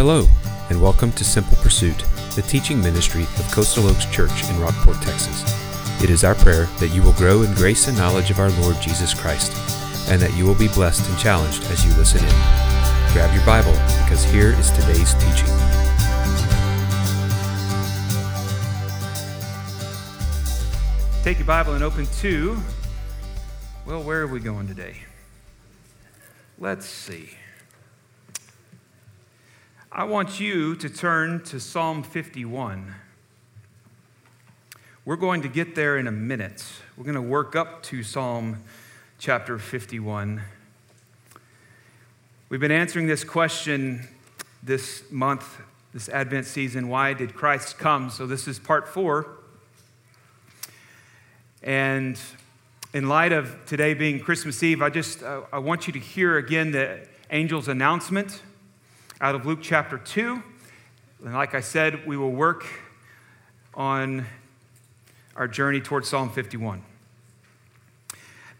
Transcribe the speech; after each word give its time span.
Hello, 0.00 0.26
and 0.70 0.80
welcome 0.80 1.12
to 1.12 1.24
Simple 1.24 1.58
Pursuit, 1.58 2.06
the 2.34 2.40
teaching 2.40 2.80
ministry 2.80 3.24
of 3.24 3.52
Coastal 3.52 3.86
Oaks 3.86 4.06
Church 4.06 4.48
in 4.48 4.58
Rockport, 4.58 4.96
Texas. 5.02 5.44
It 6.02 6.08
is 6.08 6.24
our 6.24 6.34
prayer 6.34 6.64
that 6.78 6.88
you 6.88 7.02
will 7.02 7.12
grow 7.12 7.42
in 7.42 7.52
grace 7.52 7.86
and 7.86 7.98
knowledge 7.98 8.30
of 8.30 8.38
our 8.38 8.48
Lord 8.62 8.80
Jesus 8.80 9.12
Christ, 9.12 9.52
and 10.08 10.18
that 10.22 10.34
you 10.38 10.46
will 10.46 10.54
be 10.54 10.68
blessed 10.68 11.06
and 11.06 11.18
challenged 11.18 11.64
as 11.64 11.84
you 11.84 11.92
listen 11.98 12.24
in. 12.24 12.30
Grab 13.12 13.34
your 13.34 13.44
Bible, 13.44 13.72
because 14.02 14.24
here 14.24 14.58
is 14.58 14.70
today's 14.70 15.12
teaching. 15.12 15.54
Take 21.22 21.36
your 21.36 21.46
Bible 21.46 21.74
and 21.74 21.84
open 21.84 22.06
to, 22.20 22.56
well, 23.84 24.02
where 24.02 24.22
are 24.22 24.26
we 24.26 24.40
going 24.40 24.66
today? 24.66 24.96
Let's 26.58 26.86
see. 26.86 27.32
I 30.00 30.04
want 30.04 30.40
you 30.40 30.76
to 30.76 30.88
turn 30.88 31.44
to 31.44 31.60
Psalm 31.60 32.02
51. 32.02 32.94
We're 35.04 35.16
going 35.16 35.42
to 35.42 35.48
get 35.48 35.74
there 35.74 35.98
in 35.98 36.06
a 36.06 36.10
minute. 36.10 36.64
We're 36.96 37.04
going 37.04 37.16
to 37.16 37.20
work 37.20 37.54
up 37.54 37.82
to 37.82 38.02
Psalm 38.02 38.62
chapter 39.18 39.58
51. 39.58 40.40
We've 42.48 42.60
been 42.60 42.72
answering 42.72 43.08
this 43.08 43.24
question 43.24 44.08
this 44.62 45.02
month, 45.10 45.60
this 45.92 46.08
Advent 46.08 46.46
season 46.46 46.88
why 46.88 47.12
did 47.12 47.34
Christ 47.34 47.76
come? 47.76 48.08
So, 48.08 48.26
this 48.26 48.48
is 48.48 48.58
part 48.58 48.88
four. 48.88 49.26
And 51.62 52.18
in 52.94 53.10
light 53.10 53.32
of 53.32 53.54
today 53.66 53.92
being 53.92 54.18
Christmas 54.18 54.62
Eve, 54.62 54.80
I 54.80 54.88
just 54.88 55.22
uh, 55.22 55.42
I 55.52 55.58
want 55.58 55.86
you 55.86 55.92
to 55.92 56.00
hear 56.00 56.38
again 56.38 56.70
the 56.70 57.00
angel's 57.28 57.68
announcement 57.68 58.40
out 59.20 59.34
of 59.34 59.44
Luke 59.44 59.58
chapter 59.60 59.98
2. 59.98 60.42
And 61.24 61.34
like 61.34 61.54
I 61.54 61.60
said, 61.60 62.06
we 62.06 62.16
will 62.16 62.30
work 62.30 62.64
on 63.74 64.24
our 65.36 65.46
journey 65.46 65.80
towards 65.80 66.08
Psalm 66.08 66.30
51. 66.30 66.82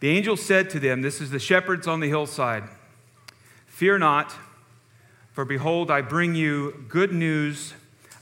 The 0.01 0.09
angel 0.09 0.37
said 0.37 0.69
to 0.71 0.79
them, 0.79 1.01
This 1.01 1.19
is 1.19 1.31
the 1.31 1.39
shepherds 1.39 1.87
on 1.87 1.99
the 1.99 2.07
hillside, 2.07 2.63
Fear 3.65 3.97
not, 3.97 4.35
for 5.33 5.45
behold, 5.45 5.89
I 5.89 6.01
bring 6.01 6.35
you 6.35 6.85
good 6.87 7.11
news 7.11 7.73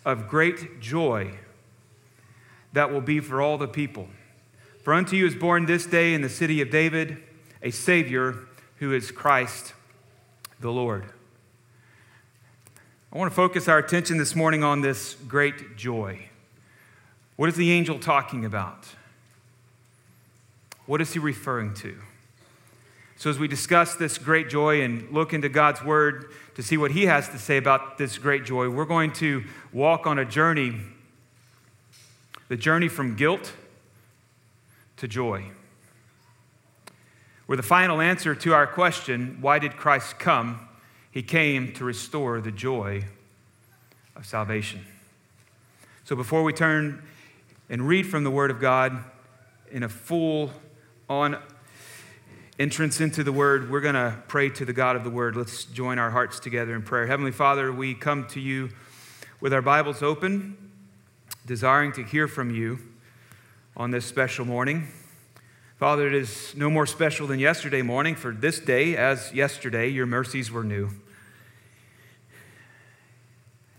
of 0.06 0.30
great 0.30 0.80
joy 0.80 1.32
that 2.72 2.92
will 2.92 3.02
be 3.02 3.20
for 3.20 3.42
all 3.42 3.58
the 3.58 3.67
people. 3.67 4.08
For 4.84 4.94
unto 4.94 5.17
you 5.17 5.26
is 5.26 5.36
born 5.36 5.66
this 5.66 5.86
day 5.86 6.14
in 6.14 6.22
the 6.22 6.30
city 6.30 6.62
of 6.62 6.70
David 6.70 7.17
a 7.62 7.72
Savior 7.72 8.48
who 8.78 8.94
is 8.94 9.12
Christ 9.12 9.73
the 10.62 10.72
Lord. 10.72 11.12
I 13.12 13.18
want 13.18 13.32
to 13.32 13.36
focus 13.36 13.68
our 13.68 13.80
attention 13.80 14.20
this 14.20 14.36
morning 14.36 14.64
on 14.64 14.82
this 14.82 15.16
great 15.28 15.76
joy. 15.76 16.30
What 17.38 17.50
is 17.50 17.56
the 17.56 17.72
angel 17.72 17.98
talking 17.98 18.46
about? 18.46 18.86
What 20.86 21.02
is 21.02 21.12
he 21.14 21.18
referring 21.18 21.74
to? 21.76 21.98
So, 23.18 23.32
as 23.32 23.40
we 23.40 23.48
discuss 23.48 23.96
this 23.96 24.20
great 24.20 24.48
joy 24.48 24.84
and 24.84 25.10
look 25.12 25.34
into 25.34 25.50
God's 25.50 25.84
word 25.84 26.26
to 26.54 26.62
see 26.62 26.78
what 26.78 26.92
he 26.92 27.08
has 27.08 27.28
to 27.30 27.40
say 27.40 27.58
about 27.58 27.98
this 27.98 28.20
great 28.20 28.46
joy, 28.46 28.70
we're 28.70 28.86
going 28.86 29.12
to 29.14 29.44
walk 29.73 30.06
on 30.06 30.20
a 30.20 30.26
journey 30.26 30.76
the 32.48 32.58
journey 32.58 32.90
from 32.90 33.16
guilt 33.16 33.54
to 34.98 35.08
joy. 35.08 35.46
Where 37.48 37.56
the 37.56 37.64
final 37.64 38.02
answer 38.02 38.36
to 38.36 38.54
our 38.54 38.68
question, 38.68 39.40
why 39.42 39.58
did 39.58 39.78
Christ 39.78 40.20
come? 40.20 40.69
He 41.20 41.23
came 41.23 41.73
to 41.73 41.84
restore 41.84 42.39
the 42.39 42.50
joy 42.50 43.03
of 44.16 44.25
salvation. 44.25 44.86
So 46.06 46.16
before 46.16 46.44
we 46.44 46.54
turn 46.54 47.04
and 47.70 47.86
read 47.86 48.08
from 48.08 48.23
the 48.23 48.32
Word 48.32 48.52
of 48.52 48.61
God 48.61 49.04
in 49.70 49.83
a 49.83 49.89
full 49.89 50.54
on 51.10 51.38
entrance 52.58 53.02
into 53.02 53.26
the 53.26 53.33
Word, 53.33 53.70
we're 53.70 53.82
going 53.82 53.95
to 53.95 54.16
pray 54.30 54.49
to 54.52 54.64
the 54.64 54.71
God 54.71 54.95
of 54.95 55.04
the 55.04 55.10
Word. 55.10 55.36
Let's 55.36 55.66
join 55.66 55.99
our 55.99 56.10
hearts 56.10 56.39
together 56.39 56.73
in 56.73 56.83
prayer. 56.83 57.05
Heavenly 57.05 57.33
Father, 57.33 57.70
we 57.70 57.95
come 57.95 58.26
to 58.27 58.39
you 58.39 58.70
with 59.42 59.52
our 59.54 59.61
Bibles 59.61 60.02
open, 60.02 60.71
desiring 61.45 61.92
to 61.92 62.04
hear 62.05 62.30
from 62.30 62.49
you 62.49 62.80
on 63.76 63.92
this 63.92 64.05
special 64.05 64.45
morning. 64.45 64.88
Father, 65.76 66.08
it 66.08 66.14
is 66.14 66.55
no 66.55 66.70
more 66.70 66.86
special 66.86 67.27
than 67.27 67.39
yesterday 67.39 67.82
morning, 67.82 68.15
for 68.15 68.32
this 68.32 68.61
day, 68.61 68.95
as 68.95 69.33
yesterday, 69.33 69.89
your 69.89 70.05
mercies 70.05 70.49
were 70.49 70.64
new. 70.64 70.92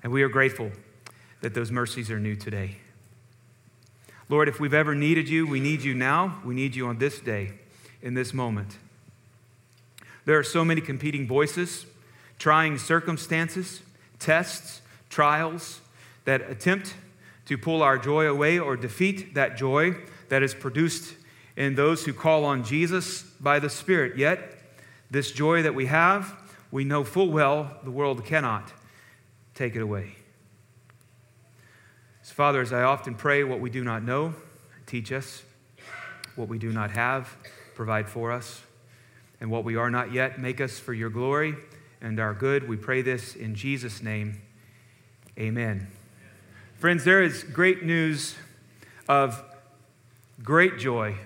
And 0.02 0.12
we 0.12 0.22
are 0.22 0.28
grateful 0.28 0.70
that 1.42 1.54
those 1.54 1.70
mercies 1.70 2.10
are 2.10 2.18
new 2.18 2.36
today. 2.36 2.76
Lord, 4.28 4.48
if 4.48 4.60
we've 4.60 4.74
ever 4.74 4.94
needed 4.94 5.28
you, 5.28 5.46
we 5.46 5.60
need 5.60 5.82
you 5.82 5.94
now. 5.94 6.40
We 6.44 6.54
need 6.54 6.74
you 6.74 6.86
on 6.86 6.98
this 6.98 7.20
day, 7.20 7.52
in 8.00 8.14
this 8.14 8.32
moment. 8.32 8.78
There 10.24 10.38
are 10.38 10.44
so 10.44 10.64
many 10.64 10.80
competing 10.80 11.26
voices, 11.26 11.86
trying 12.38 12.78
circumstances, 12.78 13.82
tests, 14.18 14.80
trials 15.08 15.80
that 16.24 16.48
attempt 16.48 16.94
to 17.46 17.58
pull 17.58 17.82
our 17.82 17.98
joy 17.98 18.26
away 18.26 18.58
or 18.58 18.76
defeat 18.76 19.34
that 19.34 19.56
joy 19.56 19.96
that 20.28 20.42
is 20.42 20.54
produced 20.54 21.14
in 21.56 21.74
those 21.74 22.04
who 22.04 22.12
call 22.12 22.44
on 22.44 22.62
Jesus 22.62 23.22
by 23.22 23.58
the 23.58 23.68
Spirit. 23.68 24.16
Yet, 24.16 24.56
this 25.10 25.32
joy 25.32 25.62
that 25.62 25.74
we 25.74 25.86
have, 25.86 26.36
we 26.70 26.84
know 26.84 27.02
full 27.02 27.30
well 27.30 27.78
the 27.82 27.90
world 27.90 28.24
cannot 28.24 28.72
take 29.60 29.76
it 29.76 29.82
away. 29.82 30.14
So, 32.22 32.32
Father, 32.32 32.62
as 32.62 32.72
I 32.72 32.80
often 32.80 33.14
pray, 33.14 33.44
what 33.44 33.60
we 33.60 33.68
do 33.68 33.84
not 33.84 34.02
know, 34.02 34.32
teach 34.86 35.12
us. 35.12 35.42
What 36.34 36.48
we 36.48 36.56
do 36.58 36.72
not 36.72 36.92
have, 36.92 37.36
provide 37.74 38.08
for 38.08 38.32
us. 38.32 38.62
And 39.38 39.50
what 39.50 39.64
we 39.64 39.76
are 39.76 39.90
not 39.90 40.14
yet, 40.14 40.40
make 40.40 40.62
us 40.62 40.78
for 40.78 40.94
your 40.94 41.10
glory 41.10 41.56
and 42.00 42.18
our 42.18 42.32
good. 42.32 42.70
We 42.70 42.78
pray 42.78 43.02
this 43.02 43.36
in 43.36 43.54
Jesus' 43.54 44.02
name. 44.02 44.40
Amen. 45.38 45.88
Friends, 46.76 47.04
there 47.04 47.22
is 47.22 47.44
great 47.44 47.82
news 47.82 48.36
of 49.10 49.44
great 50.42 50.78
joy 50.78 51.16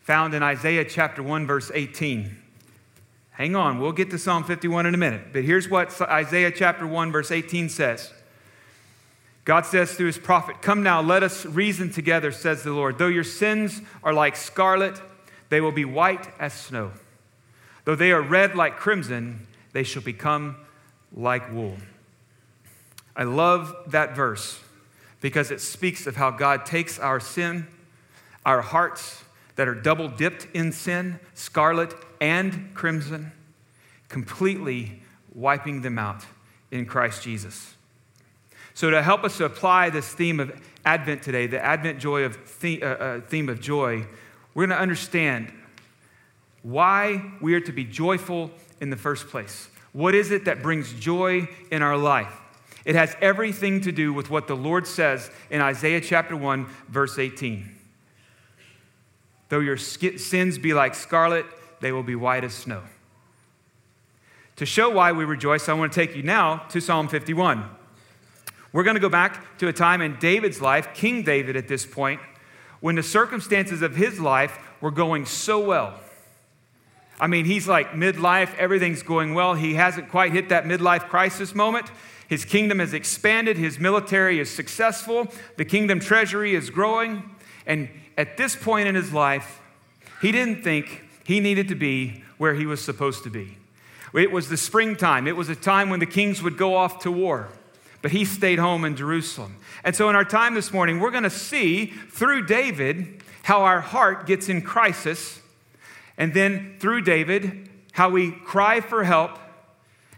found 0.00 0.34
in 0.34 0.42
Isaiah 0.42 0.84
chapter 0.84 1.22
1, 1.22 1.46
verse 1.46 1.70
18. 1.72 2.43
Hang 3.34 3.56
on, 3.56 3.80
we'll 3.80 3.92
get 3.92 4.10
to 4.10 4.18
Psalm 4.18 4.44
51 4.44 4.86
in 4.86 4.94
a 4.94 4.98
minute. 4.98 5.32
But 5.32 5.42
here's 5.42 5.68
what 5.68 6.00
Isaiah 6.00 6.52
chapter 6.52 6.86
1, 6.86 7.10
verse 7.10 7.32
18 7.32 7.68
says 7.68 8.12
God 9.44 9.66
says 9.66 9.92
through 9.92 10.06
his 10.06 10.18
prophet, 10.18 10.62
Come 10.62 10.84
now, 10.84 11.02
let 11.02 11.24
us 11.24 11.44
reason 11.44 11.90
together, 11.90 12.30
says 12.30 12.62
the 12.62 12.72
Lord. 12.72 12.96
Though 12.96 13.08
your 13.08 13.24
sins 13.24 13.82
are 14.04 14.12
like 14.12 14.36
scarlet, 14.36 15.00
they 15.48 15.60
will 15.60 15.72
be 15.72 15.84
white 15.84 16.28
as 16.38 16.52
snow. 16.52 16.92
Though 17.84 17.96
they 17.96 18.12
are 18.12 18.22
red 18.22 18.54
like 18.54 18.76
crimson, 18.76 19.46
they 19.72 19.82
shall 19.82 20.02
become 20.02 20.56
like 21.12 21.52
wool. 21.52 21.76
I 23.16 23.24
love 23.24 23.74
that 23.88 24.14
verse 24.14 24.60
because 25.20 25.50
it 25.50 25.60
speaks 25.60 26.06
of 26.06 26.14
how 26.16 26.30
God 26.30 26.64
takes 26.66 27.00
our 27.00 27.18
sin, 27.18 27.66
our 28.46 28.62
hearts, 28.62 29.24
that 29.56 29.68
are 29.68 29.74
double 29.74 30.08
dipped 30.08 30.46
in 30.54 30.72
sin, 30.72 31.18
scarlet 31.34 31.94
and 32.24 32.74
crimson, 32.74 33.32
completely 34.08 35.02
wiping 35.34 35.82
them 35.82 35.98
out 35.98 36.24
in 36.70 36.86
Christ 36.86 37.22
Jesus. 37.22 37.74
So, 38.72 38.88
to 38.88 39.02
help 39.02 39.24
us 39.24 39.36
to 39.36 39.44
apply 39.44 39.90
this 39.90 40.10
theme 40.10 40.40
of 40.40 40.58
Advent 40.86 41.22
today, 41.22 41.46
the 41.46 41.62
Advent 41.62 41.98
joy 41.98 42.24
of 42.24 42.38
the, 42.60 42.82
uh, 42.82 42.86
uh, 42.86 43.20
theme 43.20 43.50
of 43.50 43.60
joy, 43.60 44.06
we're 44.54 44.66
going 44.66 44.76
to 44.76 44.82
understand 44.82 45.52
why 46.62 47.32
we 47.42 47.54
are 47.54 47.60
to 47.60 47.72
be 47.72 47.84
joyful 47.84 48.50
in 48.80 48.88
the 48.88 48.96
first 48.96 49.28
place. 49.28 49.68
What 49.92 50.14
is 50.14 50.30
it 50.30 50.46
that 50.46 50.62
brings 50.62 50.94
joy 50.94 51.46
in 51.70 51.82
our 51.82 51.98
life? 51.98 52.40
It 52.86 52.94
has 52.94 53.14
everything 53.20 53.82
to 53.82 53.92
do 53.92 54.14
with 54.14 54.30
what 54.30 54.48
the 54.48 54.56
Lord 54.56 54.86
says 54.86 55.30
in 55.50 55.60
Isaiah 55.60 56.00
chapter 56.00 56.36
1, 56.36 56.66
verse 56.88 57.18
18. 57.18 57.70
Though 59.50 59.60
your 59.60 59.76
sins 59.76 60.58
be 60.58 60.72
like 60.72 60.94
scarlet, 60.94 61.44
they 61.80 61.92
will 61.92 62.02
be 62.02 62.14
white 62.14 62.44
as 62.44 62.54
snow. 62.54 62.82
To 64.56 64.66
show 64.66 64.88
why 64.88 65.12
we 65.12 65.24
rejoice, 65.24 65.68
I 65.68 65.72
want 65.72 65.92
to 65.92 66.00
take 66.06 66.14
you 66.14 66.22
now 66.22 66.58
to 66.68 66.80
Psalm 66.80 67.08
51. 67.08 67.68
We're 68.72 68.84
going 68.84 68.94
to 68.94 69.00
go 69.00 69.08
back 69.08 69.58
to 69.58 69.68
a 69.68 69.72
time 69.72 70.00
in 70.00 70.16
David's 70.18 70.60
life, 70.60 70.94
King 70.94 71.22
David 71.22 71.56
at 71.56 71.68
this 71.68 71.86
point, 71.86 72.20
when 72.80 72.94
the 72.96 73.02
circumstances 73.02 73.82
of 73.82 73.96
his 73.96 74.20
life 74.20 74.58
were 74.80 74.90
going 74.90 75.26
so 75.26 75.58
well. 75.58 75.98
I 77.20 77.26
mean, 77.26 77.44
he's 77.44 77.68
like 77.68 77.92
midlife, 77.92 78.54
everything's 78.56 79.02
going 79.02 79.34
well. 79.34 79.54
He 79.54 79.74
hasn't 79.74 80.08
quite 80.08 80.32
hit 80.32 80.48
that 80.48 80.64
midlife 80.64 81.08
crisis 81.08 81.54
moment. 81.54 81.90
His 82.28 82.44
kingdom 82.44 82.78
has 82.78 82.94
expanded, 82.94 83.56
his 83.56 83.78
military 83.78 84.40
is 84.40 84.50
successful, 84.50 85.28
the 85.56 85.64
kingdom 85.64 86.00
treasury 86.00 86.54
is 86.54 86.70
growing, 86.70 87.22
and 87.66 87.88
at 88.16 88.36
this 88.36 88.56
point 88.56 88.88
in 88.88 88.94
his 88.94 89.12
life, 89.12 89.60
he 90.20 90.32
didn't 90.32 90.62
think 90.62 91.03
he 91.24 91.40
needed 91.40 91.68
to 91.68 91.74
be 91.74 92.22
where 92.38 92.54
he 92.54 92.66
was 92.66 92.84
supposed 92.84 93.24
to 93.24 93.30
be. 93.30 93.58
It 94.12 94.30
was 94.30 94.48
the 94.48 94.56
springtime, 94.56 95.26
it 95.26 95.36
was 95.36 95.48
a 95.48 95.56
time 95.56 95.90
when 95.90 96.00
the 96.00 96.06
kings 96.06 96.42
would 96.42 96.56
go 96.56 96.76
off 96.76 97.00
to 97.00 97.10
war. 97.10 97.48
But 98.00 98.12
he 98.12 98.24
stayed 98.24 98.58
home 98.58 98.84
in 98.84 98.96
Jerusalem. 98.96 99.56
And 99.82 99.96
so, 99.96 100.10
in 100.10 100.14
our 100.14 100.26
time 100.26 100.54
this 100.54 100.72
morning, 100.72 101.00
we're 101.00 101.10
going 101.10 101.24
to 101.24 101.30
see 101.30 101.86
through 101.86 102.46
David 102.46 103.22
how 103.44 103.62
our 103.62 103.80
heart 103.80 104.26
gets 104.26 104.48
in 104.48 104.62
crisis, 104.62 105.40
and 106.16 106.32
then 106.34 106.76
through 106.78 107.00
David, 107.00 107.68
how 107.92 108.10
we 108.10 108.30
cry 108.30 108.80
for 108.80 109.04
help, 109.04 109.38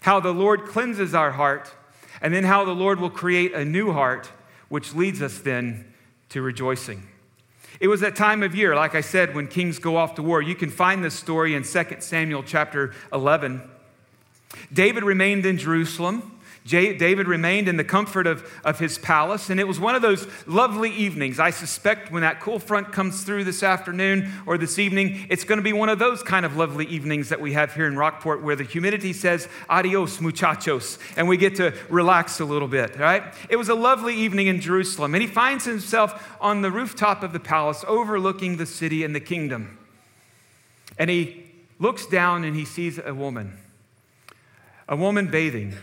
how 0.00 0.20
the 0.20 0.35
Lord 0.35 0.64
cleanses 0.64 1.14
our 1.14 1.31
heart, 1.31 1.73
and 2.20 2.35
then 2.35 2.44
how 2.44 2.64
the 2.64 2.75
Lord 2.75 3.00
will 3.00 3.11
create 3.11 3.55
a 3.55 3.64
new 3.64 3.93
heart, 3.93 4.31
which 4.69 4.94
leads 4.94 5.23
us 5.23 5.38
then 5.38 5.93
to 6.31 6.43
rejoicing. 6.43 7.06
It 7.81 7.88
was 7.88 8.00
that 8.00 8.17
time 8.17 8.43
of 8.43 8.55
year, 8.55 8.75
like 8.75 8.94
I 8.94 9.00
said, 9.00 9.34
when 9.34 9.49
kings 9.49 9.78
go 9.78 9.96
off 9.96 10.14
to 10.17 10.23
war. 10.23 10.40
You 10.40 10.55
can 10.55 10.70
find 10.70 11.05
this 11.05 11.14
story 11.14 11.55
in 11.55 11.62
2 11.62 11.84
Samuel 12.00 12.43
chapter 12.43 12.94
11. 13.12 13.62
David 14.73 15.05
remained 15.05 15.44
in 15.44 15.58
Jerusalem. 15.58 16.36
David 16.67 17.29
remained 17.29 17.69
in 17.69 17.77
the 17.77 17.85
comfort 17.85 18.27
of, 18.27 18.51
of 18.65 18.79
his 18.79 18.99
palace, 18.99 19.51
and 19.51 19.61
it 19.61 19.69
was 19.69 19.79
one 19.79 19.95
of 19.95 20.03
those 20.03 20.27
lovely 20.47 20.91
evenings. 20.91 21.39
I 21.39 21.51
suspect 21.51 22.11
when 22.11 22.23
that 22.23 22.41
cool 22.41 22.59
front 22.59 22.93
comes 22.93 23.23
through 23.23 23.45
this 23.45 23.63
afternoon 23.63 24.33
or 24.47 24.59
this 24.59 24.79
evening, 24.79 25.27
it's 25.31 25.45
going 25.45 25.59
to 25.59 25.63
be 25.63 25.73
one 25.73 25.89
of 25.89 25.99
those 25.99 26.23
kind 26.23 26.45
of 26.45 26.57
lovely 26.57 26.87
evenings 26.87 27.29
that 27.29 27.41
we 27.41 27.53
have 27.53 27.75
here 27.75 27.87
in 27.87 27.97
Rockport 27.97 28.43
where 28.43 28.57
the 28.57 28.65
humidity 28.65 29.13
says, 29.13 29.49
adios, 29.69 30.21
muchachos, 30.21 30.99
and 31.17 31.29
we 31.29 31.37
get 31.37 31.57
to 31.57 31.73
relax 31.89 32.41
a 32.41 32.45
little 32.45 32.69
bit, 32.69 32.99
right? 32.99 33.23
It 33.49 33.57
was 33.57 33.69
a 33.69 33.75
lovely 33.75 34.15
evening 34.15 34.49
in 34.49 34.61
Jerusalem, 34.61 35.15
and 35.15 35.23
he 35.23 35.29
finds 35.29 35.65
himself 35.65 36.37
on 36.41 36.62
the 36.62 36.71
rooftop 36.71 37.23
of 37.23 37.33
the 37.33 37.41
palace 37.41 37.85
overlooking 37.87 38.57
the 38.57 38.67
city 38.67 39.05
and 39.05 39.15
the 39.15 39.21
kingdom. 39.21 39.79
And 40.99 41.11
he 41.11 41.45
looks 41.79 42.07
down 42.07 42.45
and 42.45 42.57
he 42.57 42.65
sees 42.65 42.99
a 42.99 43.15
woman, 43.15 43.59
a 44.89 44.97
woman 44.97 45.31
bathing. 45.31 45.75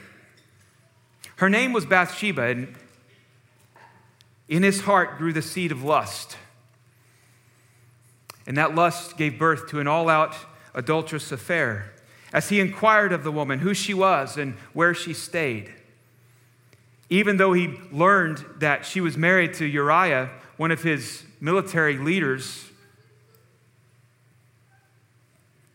Her 1.38 1.50
name 1.50 1.74
was 1.74 1.86
Bathsheba, 1.86 2.44
and 2.44 2.76
in 4.48 4.64
his 4.64 4.82
heart 4.82 5.18
grew 5.18 5.34
the 5.34 5.42
seed 5.42 5.72
of 5.72 5.84
lust. 5.84 6.38
And 8.46 8.58
that 8.58 8.76
lust 8.76 9.18
gave 9.18 9.40
birth 9.40 9.70
to 9.70 9.80
an 9.80 9.88
all 9.88 10.10
out 10.10 10.36
adulterous 10.74 11.32
affair. 11.32 11.94
As 12.32 12.50
he 12.50 12.60
inquired 12.60 13.14
of 13.14 13.24
the 13.24 13.32
woman 13.32 13.60
who 13.60 13.74
she 13.74 13.94
was 13.94 14.38
and 14.38 14.56
where 14.74 14.94
she 14.94 15.14
stayed, 15.14 15.72
even 17.10 17.38
though 17.38 17.54
he 17.54 17.80
learned 17.92 18.44
that 18.58 18.86
she 18.86 19.00
was 19.02 19.18
married 19.18 19.54
to 19.56 19.66
Uriah, 19.66 20.30
one 20.58 20.72
of 20.72 20.82
his 20.82 21.24
military 21.40 21.98
leaders, 21.98 22.70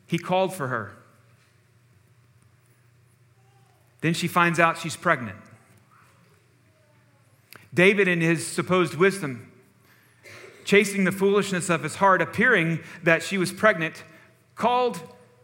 he 0.06 0.18
called 0.18 0.54
for 0.54 0.68
her. 0.68 0.92
Then 4.00 4.14
she 4.14 4.28
finds 4.28 4.58
out 4.58 4.78
she's 4.78 4.96
pregnant. 4.96 5.36
David, 7.78 8.08
in 8.08 8.20
his 8.20 8.44
supposed 8.44 8.96
wisdom, 8.96 9.52
chasing 10.64 11.04
the 11.04 11.12
foolishness 11.12 11.70
of 11.70 11.84
his 11.84 11.94
heart, 11.94 12.20
appearing 12.20 12.80
that 13.04 13.22
she 13.22 13.38
was 13.38 13.52
pregnant, 13.52 14.02
called 14.56 15.00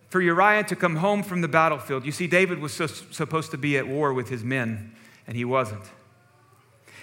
for 0.08 0.20
Uriah 0.20 0.64
to 0.64 0.74
come 0.74 0.96
home 0.96 1.22
from 1.22 1.42
the 1.42 1.46
battlefield. 1.46 2.04
You 2.04 2.10
see, 2.10 2.26
David 2.26 2.58
was 2.58 2.72
so, 2.72 2.88
supposed 2.88 3.52
to 3.52 3.56
be 3.56 3.78
at 3.78 3.86
war 3.86 4.12
with 4.12 4.30
his 4.30 4.42
men, 4.42 4.96
and 5.28 5.36
he 5.36 5.44
wasn't. 5.44 5.84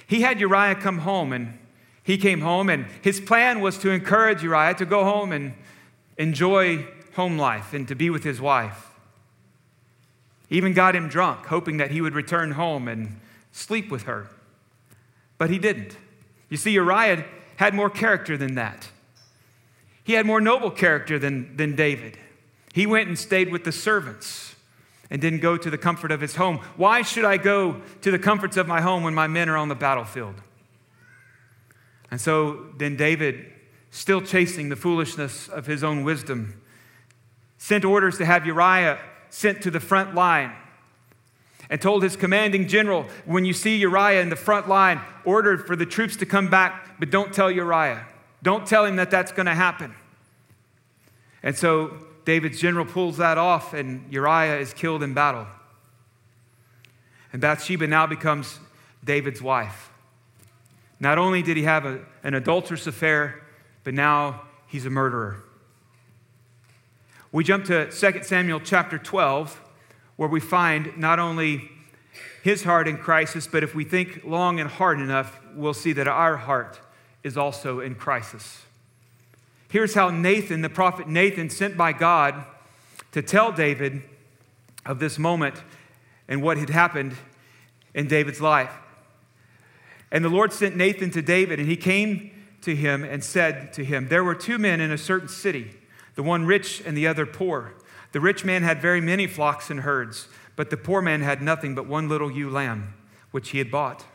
He 0.05 0.19
had 0.19 0.41
Uriah 0.41 0.75
come 0.75 0.97
home, 0.97 1.31
and 1.31 1.57
he 2.03 2.17
came 2.17 2.41
home, 2.41 2.69
and 2.69 2.85
his 3.01 3.21
plan 3.21 3.61
was 3.61 3.77
to 3.77 3.89
encourage 3.89 4.43
Uriah 4.43 4.73
to 4.73 4.85
go 4.85 5.05
home 5.05 5.31
and 5.31 5.53
enjoy 6.17 6.85
home 7.15 7.37
life 7.37 7.71
and 7.73 7.87
to 7.87 7.95
be 7.95 8.09
with 8.09 8.25
his 8.25 8.41
wife. 8.41 8.91
He 10.49 10.57
even 10.57 10.73
got 10.73 10.93
him 10.93 11.07
drunk, 11.07 11.45
hoping 11.45 11.77
that 11.77 11.91
he 11.91 12.01
would 12.01 12.15
return 12.15 12.51
home 12.51 12.89
and 12.89 13.21
sleep 13.53 13.89
with 13.89 14.03
her 14.03 14.27
but 15.41 15.49
he 15.49 15.57
didn't. 15.57 15.97
You 16.49 16.57
see, 16.57 16.69
Uriah 16.73 17.25
had 17.55 17.73
more 17.73 17.89
character 17.89 18.37
than 18.37 18.53
that. 18.53 18.89
He 20.03 20.13
had 20.13 20.23
more 20.23 20.39
noble 20.39 20.69
character 20.69 21.17
than, 21.17 21.57
than 21.57 21.75
David. 21.75 22.15
He 22.73 22.85
went 22.85 23.07
and 23.07 23.17
stayed 23.17 23.51
with 23.51 23.63
the 23.63 23.71
servants 23.71 24.55
and 25.09 25.19
didn't 25.19 25.39
go 25.39 25.57
to 25.57 25.71
the 25.71 25.79
comfort 25.79 26.11
of 26.11 26.21
his 26.21 26.35
home. 26.35 26.57
Why 26.77 27.01
should 27.01 27.25
I 27.25 27.37
go 27.37 27.81
to 28.01 28.11
the 28.11 28.19
comforts 28.19 28.55
of 28.55 28.67
my 28.67 28.81
home 28.81 29.01
when 29.01 29.15
my 29.15 29.25
men 29.25 29.49
are 29.49 29.57
on 29.57 29.67
the 29.67 29.73
battlefield? 29.73 30.35
And 32.11 32.21
so 32.21 32.67
then 32.77 32.95
David, 32.95 33.51
still 33.89 34.21
chasing 34.21 34.69
the 34.69 34.75
foolishness 34.75 35.47
of 35.47 35.65
his 35.65 35.83
own 35.83 36.03
wisdom, 36.03 36.61
sent 37.57 37.83
orders 37.83 38.19
to 38.19 38.25
have 38.25 38.45
Uriah 38.45 38.99
sent 39.31 39.63
to 39.63 39.71
the 39.71 39.79
front 39.79 40.13
line 40.13 40.51
and 41.71 41.81
told 41.81 42.03
his 42.03 42.17
commanding 42.17 42.67
general, 42.67 43.05
When 43.25 43.45
you 43.45 43.53
see 43.53 43.77
Uriah 43.77 44.21
in 44.21 44.29
the 44.29 44.35
front 44.35 44.67
line, 44.67 44.99
order 45.23 45.57
for 45.57 45.77
the 45.77 45.85
troops 45.85 46.17
to 46.17 46.25
come 46.25 46.49
back, 46.49 46.99
but 46.99 47.09
don't 47.09 47.33
tell 47.33 47.49
Uriah. 47.49 48.05
Don't 48.43 48.67
tell 48.67 48.83
him 48.85 48.97
that 48.97 49.09
that's 49.09 49.31
going 49.31 49.45
to 49.45 49.55
happen. 49.55 49.95
And 51.41 51.57
so 51.57 52.05
David's 52.25 52.59
general 52.59 52.85
pulls 52.85 53.17
that 53.17 53.37
off, 53.37 53.73
and 53.73 54.05
Uriah 54.11 54.59
is 54.59 54.73
killed 54.73 55.01
in 55.01 55.13
battle. 55.13 55.47
And 57.31 57.41
Bathsheba 57.41 57.87
now 57.87 58.05
becomes 58.05 58.59
David's 59.03 59.41
wife. 59.41 59.91
Not 60.99 61.17
only 61.17 61.41
did 61.41 61.55
he 61.55 61.63
have 61.63 61.85
a, 61.85 62.01
an 62.21 62.33
adulterous 62.33 62.85
affair, 62.85 63.41
but 63.85 63.93
now 63.93 64.41
he's 64.67 64.85
a 64.85 64.89
murderer. 64.89 65.41
We 67.31 67.45
jump 67.45 67.63
to 67.65 67.89
2 67.89 68.23
Samuel 68.23 68.59
chapter 68.59 68.97
12 68.97 69.70
where 70.21 70.29
we 70.29 70.39
find 70.39 70.95
not 70.99 71.17
only 71.17 71.67
his 72.43 72.63
heart 72.63 72.87
in 72.87 72.95
crisis, 72.95 73.47
but 73.47 73.63
if 73.63 73.73
we 73.73 73.83
think 73.83 74.21
long 74.23 74.59
and 74.59 74.69
hard 74.69 74.99
enough, 74.99 75.39
we'll 75.55 75.73
see 75.73 75.93
that 75.93 76.07
our 76.07 76.37
heart 76.37 76.79
is 77.23 77.37
also 77.37 77.79
in 77.79 77.95
crisis. 77.95 78.61
Here's 79.67 79.95
how 79.95 80.11
Nathan, 80.11 80.61
the 80.61 80.69
prophet 80.69 81.07
Nathan, 81.07 81.49
sent 81.49 81.75
by 81.75 81.91
God 81.91 82.45
to 83.13 83.23
tell 83.23 83.51
David 83.51 84.03
of 84.85 84.99
this 84.99 85.17
moment 85.17 85.55
and 86.27 86.43
what 86.43 86.57
had 86.59 86.69
happened 86.69 87.15
in 87.95 88.07
David's 88.07 88.41
life. 88.41 88.75
And 90.11 90.23
the 90.23 90.29
Lord 90.29 90.53
sent 90.53 90.75
Nathan 90.75 91.09
to 91.09 91.23
David, 91.23 91.59
and 91.59 91.67
he 91.67 91.75
came 91.75 92.29
to 92.61 92.75
him 92.75 93.03
and 93.03 93.23
said 93.23 93.73
to 93.73 93.83
him, 93.83 94.07
There 94.07 94.23
were 94.23 94.35
two 94.35 94.59
men 94.59 94.81
in 94.81 94.91
a 94.91 94.99
certain 94.99 95.29
city, 95.29 95.71
the 96.13 96.21
one 96.21 96.45
rich 96.45 96.79
and 96.85 96.95
the 96.95 97.07
other 97.07 97.25
poor. 97.25 97.73
The 98.11 98.19
rich 98.19 98.43
man 98.43 98.63
had 98.63 98.81
very 98.81 99.01
many 99.01 99.27
flocks 99.27 99.69
and 99.69 99.81
herds, 99.81 100.27
but 100.55 100.69
the 100.69 100.77
poor 100.77 101.01
man 101.01 101.21
had 101.21 101.41
nothing 101.41 101.75
but 101.75 101.87
one 101.87 102.09
little 102.09 102.31
ewe 102.31 102.49
lamb, 102.49 102.93
which 103.31 103.49
he 103.49 103.57
had 103.57 103.71
bought. 103.71 104.05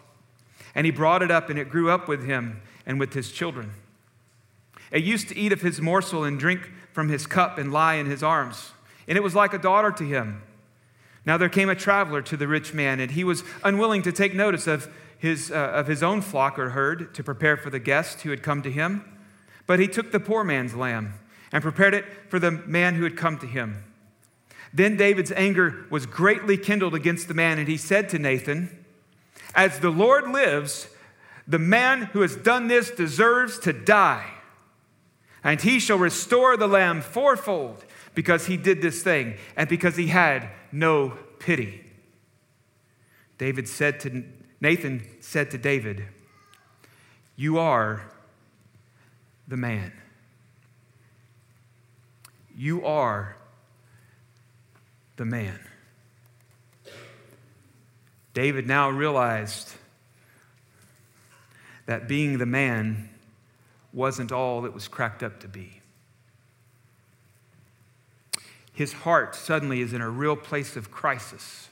And 0.75 0.85
he 0.85 0.91
brought 0.91 1.23
it 1.23 1.31
up, 1.31 1.49
and 1.49 1.59
it 1.59 1.71
grew 1.71 1.91
up 1.91 2.07
with 2.07 2.25
him 2.25 2.61
and 2.85 3.01
with 3.01 3.15
his 3.15 3.33
children. 3.33 3.73
It 4.91 5.03
used 5.03 5.29
to 5.29 5.37
eat 5.37 5.53
of 5.53 5.63
his 5.63 5.81
morsel 5.81 6.25
and 6.25 6.39
drink 6.39 6.71
from 6.93 7.09
his 7.09 7.27
cup 7.27 7.59
and 7.59 7.73
lie 7.73 7.95
in 7.95 8.07
his 8.07 8.23
arms. 8.23 8.73
And 9.09 9.17
it 9.17 9.23
was 9.23 9.35
like 9.35 9.55
a 9.55 9.59
daughter 9.59 9.91
to 9.93 10.05
him. 10.05 10.43
Now 11.25 11.37
there 11.37 11.49
came 11.49 11.69
a 11.69 11.75
traveler 11.75 12.23
to 12.23 12.37
the 12.37 12.47
rich 12.47 12.73
man, 12.73 13.01
and 13.01 13.11
he 13.11 13.25
was 13.25 13.43
unwilling 13.65 14.03
to 14.03 14.13
take 14.13 14.35
notice 14.35 14.67
of 14.67 14.93
his, 15.19 15.51
uh, 15.51 15.55
of 15.55 15.87
his 15.87 16.03
own 16.03 16.21
flock 16.21 16.59
or 16.59 16.71
herd 16.71 17.15
to 17.15 17.25
prepare 17.25 17.57
for 17.57 17.71
the 17.71 17.79
guest 17.79 18.21
who 18.21 18.31
had 18.31 18.43
come 18.43 18.63
to 18.63 18.71
him. 18.71 19.05
But 19.67 19.81
he 19.81 19.89
took 19.89 20.13
the 20.13 20.21
poor 20.21 20.45
man's 20.45 20.75
lamb 20.75 21.15
and 21.51 21.63
prepared 21.63 21.95
it 21.95 22.05
for 22.29 22.39
the 22.39 22.51
man 22.51 22.95
who 22.95 23.05
had 23.05 23.17
come 23.17 23.39
to 23.39 23.47
him. 23.47 23.83
Then 24.73 24.97
David's 24.97 25.33
anger 25.33 25.87
was 25.91 26.07
greatly 26.07 26.57
kindled 26.57 26.95
against 26.95 27.29
the 27.29 27.35
man, 27.35 27.59
and 27.59 27.69
he 27.69 27.77
said 27.77 28.09
to 28.11 28.19
Nathan, 28.19 28.85
As 29.55 29.81
the 29.81 29.91
Lord 29.91 30.29
lives, 30.29 30.89
the 31.47 31.59
man 31.59 32.03
who 32.13 32.23
has 32.23 32.37
done 32.37 32.69
this 32.69 32.91
deserves 32.91 33.59
to 33.61 33.73
die. 33.73 34.33
And 35.45 35.61
he 35.61 35.79
shall 35.79 35.99
restore 35.99 36.57
the 36.57 36.67
lamb 36.67 37.01
fourfold 37.01 37.85
because 38.15 38.47
he 38.47 38.57
did 38.57 38.83
this 38.83 39.03
thing 39.03 39.37
and 39.57 39.69
because 39.69 39.97
he 39.97 40.09
had 40.09 40.49
no 40.73 41.17
pity. 41.39 41.85
David 43.39 43.69
said 43.69 44.01
to 44.01 44.25
Nathan 44.61 45.07
said 45.21 45.51
to 45.53 45.59
David, 45.59 46.05
You 47.37 47.59
are 47.59 48.11
the 49.47 49.57
man. 49.57 49.93
You 52.57 52.85
are 52.85 53.36
the 55.17 55.25
man. 55.25 55.59
David 58.35 58.67
now 58.67 58.91
realized 58.91 59.73
that 61.87 62.07
being 62.07 62.39
the 62.39 62.47
man 62.47 63.09
wasn't 63.93 64.31
all 64.31 64.67
it 64.67 64.75
was 64.75 64.89
cracked 64.89 65.23
up 65.23 65.41
to 65.41 65.49
be. 65.49 65.81
His 68.73 68.93
heart 68.93 69.35
suddenly 69.35 69.81
is 69.81 69.95
in 69.95 70.03
a 70.03 70.11
real 70.11 70.37
place 70.37 70.77
of 70.77 70.91
crisis. 70.91 71.69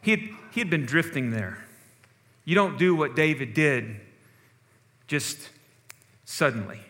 He 0.00 0.10
had, 0.10 0.20
he 0.50 0.60
had 0.60 0.68
been 0.68 0.84
drifting 0.84 1.30
there. 1.30 1.64
You 2.44 2.56
don't 2.56 2.76
do 2.76 2.96
what 2.96 3.14
David 3.14 3.54
did 3.54 4.00
just 5.06 5.50
suddenly. 6.24 6.80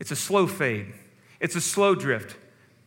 It's 0.00 0.10
a 0.10 0.16
slow 0.16 0.48
fade, 0.48 0.92
it's 1.38 1.54
a 1.54 1.60
slow 1.60 1.94
drift. 1.94 2.36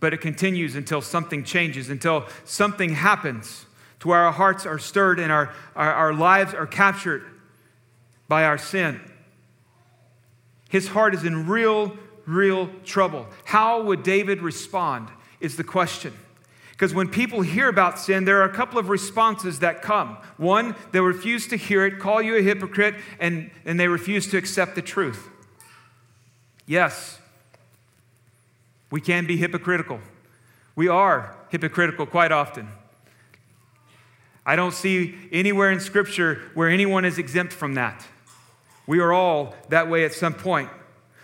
But 0.02 0.14
it 0.14 0.20
continues 0.20 0.76
until 0.76 1.02
something 1.02 1.46
changes, 1.46 1.90
until 1.90 2.26
something 2.44 2.90
happens 2.90 3.66
to 4.02 4.10
where 4.10 4.20
our 4.20 4.32
hearts 4.34 4.66
are 4.66 4.80
stirred 4.80 5.20
and 5.20 5.32
our, 5.32 5.54
our, 5.76 5.94
our 5.94 6.14
lives 6.14 6.54
are 6.54 6.68
captured 6.68 7.24
by 8.28 8.44
our 8.44 8.58
sin. 8.58 9.00
His 10.70 10.90
heart 10.90 11.14
is 11.14 11.24
in 11.24 11.48
real, 11.48 11.96
real 12.26 12.70
trouble. 12.84 13.28
How 13.46 13.84
would 13.84 14.04
David 14.04 14.42
respond? 14.42 15.08
Is 15.40 15.56
the 15.56 15.64
question. 15.64 16.14
Because 16.72 16.94
when 16.94 17.08
people 17.08 17.42
hear 17.42 17.68
about 17.68 18.00
sin, 18.00 18.26
there 18.26 18.42
are 18.42 18.50
a 18.50 18.54
couple 18.54 18.80
of 18.80 18.90
responses 18.90 19.60
that 19.60 19.82
come. 19.84 20.18
One, 20.38 20.76
they 20.92 21.00
refuse 21.00 21.48
to 21.48 21.56
hear 21.56 21.86
it, 21.86 22.00
call 22.00 22.22
you 22.22 22.36
a 22.38 22.42
hypocrite, 22.42 22.96
and, 23.20 23.52
and 23.66 23.80
they 23.80 23.88
refuse 23.88 24.28
to 24.32 24.38
accept 24.38 24.76
the 24.76 24.82
truth. 24.82 25.30
Yes, 26.66 27.20
we 28.92 29.02
can 29.02 29.26
be 29.26 29.38
hypocritical. 29.38 30.00
We 30.76 30.88
are 30.88 31.36
hypocritical 31.50 32.06
quite 32.06 32.32
often. 32.32 32.68
I 34.46 34.56
don't 34.56 34.74
see 34.74 35.16
anywhere 35.32 35.72
in 35.72 35.80
Scripture 35.80 36.42
where 36.54 36.70
anyone 36.70 37.06
is 37.06 37.18
exempt 37.18 37.54
from 37.54 37.76
that. 37.76 38.06
We 38.86 39.00
are 39.00 39.14
all 39.14 39.56
that 39.70 39.90
way 39.90 40.04
at 40.04 40.14
some 40.14 40.34
point. 40.34 40.70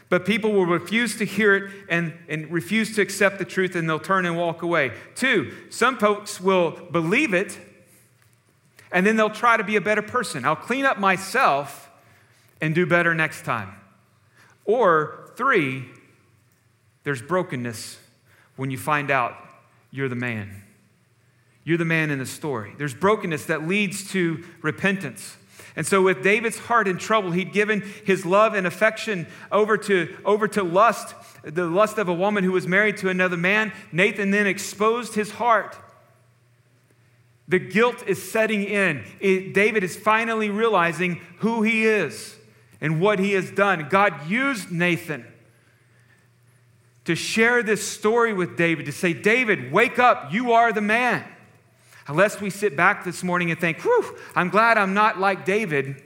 But 0.09 0.25
people 0.25 0.53
will 0.53 0.65
refuse 0.65 1.17
to 1.17 1.25
hear 1.25 1.55
it 1.55 1.71
and, 1.89 2.13
and 2.29 2.49
refuse 2.49 2.95
to 2.95 3.01
accept 3.01 3.39
the 3.39 3.45
truth 3.45 3.75
and 3.75 3.89
they'll 3.89 3.99
turn 3.99 4.25
and 4.25 4.37
walk 4.37 4.61
away. 4.61 4.93
Two, 5.15 5.53
some 5.69 5.97
folks 5.97 6.39
will 6.39 6.71
believe 6.71 7.33
it 7.33 7.59
and 8.91 9.05
then 9.05 9.17
they'll 9.17 9.29
try 9.29 9.57
to 9.57 9.63
be 9.63 9.75
a 9.75 9.81
better 9.81 10.01
person. 10.01 10.45
I'll 10.45 10.55
clean 10.55 10.85
up 10.85 10.97
myself 10.97 11.89
and 12.61 12.73
do 12.73 12.85
better 12.85 13.13
next 13.13 13.43
time. 13.43 13.73
Or 14.63 15.31
three, 15.35 15.85
there's 17.07 17.21
brokenness 17.21 17.97
when 18.57 18.69
you 18.69 18.77
find 18.77 19.09
out 19.09 19.37
you're 19.91 20.09
the 20.09 20.15
man. 20.15 20.63
You're 21.63 21.77
the 21.77 21.85
man 21.85 22.09
in 22.09 22.19
the 22.19 22.25
story. 22.25 22.73
There's 22.77 22.93
brokenness 22.93 23.45
that 23.45 23.65
leads 23.65 24.11
to 24.11 24.43
repentance. 24.61 25.37
And 25.77 25.87
so, 25.87 26.01
with 26.01 26.21
David's 26.21 26.57
heart 26.57 26.85
in 26.85 26.97
trouble, 26.97 27.31
he'd 27.31 27.53
given 27.53 27.79
his 28.03 28.25
love 28.25 28.55
and 28.55 28.67
affection 28.67 29.25
over 29.53 29.77
to, 29.77 30.17
over 30.25 30.49
to 30.49 30.63
lust, 30.63 31.15
the 31.43 31.67
lust 31.67 31.97
of 31.97 32.09
a 32.09 32.13
woman 32.13 32.43
who 32.43 32.51
was 32.51 32.67
married 32.67 32.97
to 32.97 33.07
another 33.07 33.37
man. 33.37 33.71
Nathan 33.93 34.31
then 34.31 34.45
exposed 34.45 35.15
his 35.15 35.31
heart. 35.31 35.77
The 37.47 37.59
guilt 37.59 38.03
is 38.05 38.21
setting 38.21 38.65
in. 38.65 39.05
It, 39.21 39.53
David 39.53 39.85
is 39.85 39.95
finally 39.95 40.49
realizing 40.49 41.21
who 41.37 41.63
he 41.63 41.85
is 41.85 42.35
and 42.81 42.99
what 42.99 43.19
he 43.19 43.31
has 43.31 43.49
done. 43.49 43.87
God 43.89 44.29
used 44.29 44.73
Nathan 44.73 45.25
to 47.07 47.15
share 47.15 47.63
this 47.63 47.87
story 47.87 48.33
with 48.33 48.57
David, 48.57 48.85
to 48.85 48.91
say, 48.91 49.13
David, 49.13 49.71
wake 49.71 49.97
up, 49.97 50.33
you 50.33 50.51
are 50.51 50.73
the 50.73 50.81
man. 50.81 51.23
Unless 52.05 52.41
we 52.41 52.49
sit 52.49 52.75
back 52.75 53.05
this 53.05 53.23
morning 53.23 53.49
and 53.49 53.57
think, 53.57 53.79
whew, 53.79 54.17
I'm 54.35 54.49
glad 54.49 54.77
I'm 54.77 54.93
not 54.93 55.17
like 55.17 55.45
David. 55.45 56.03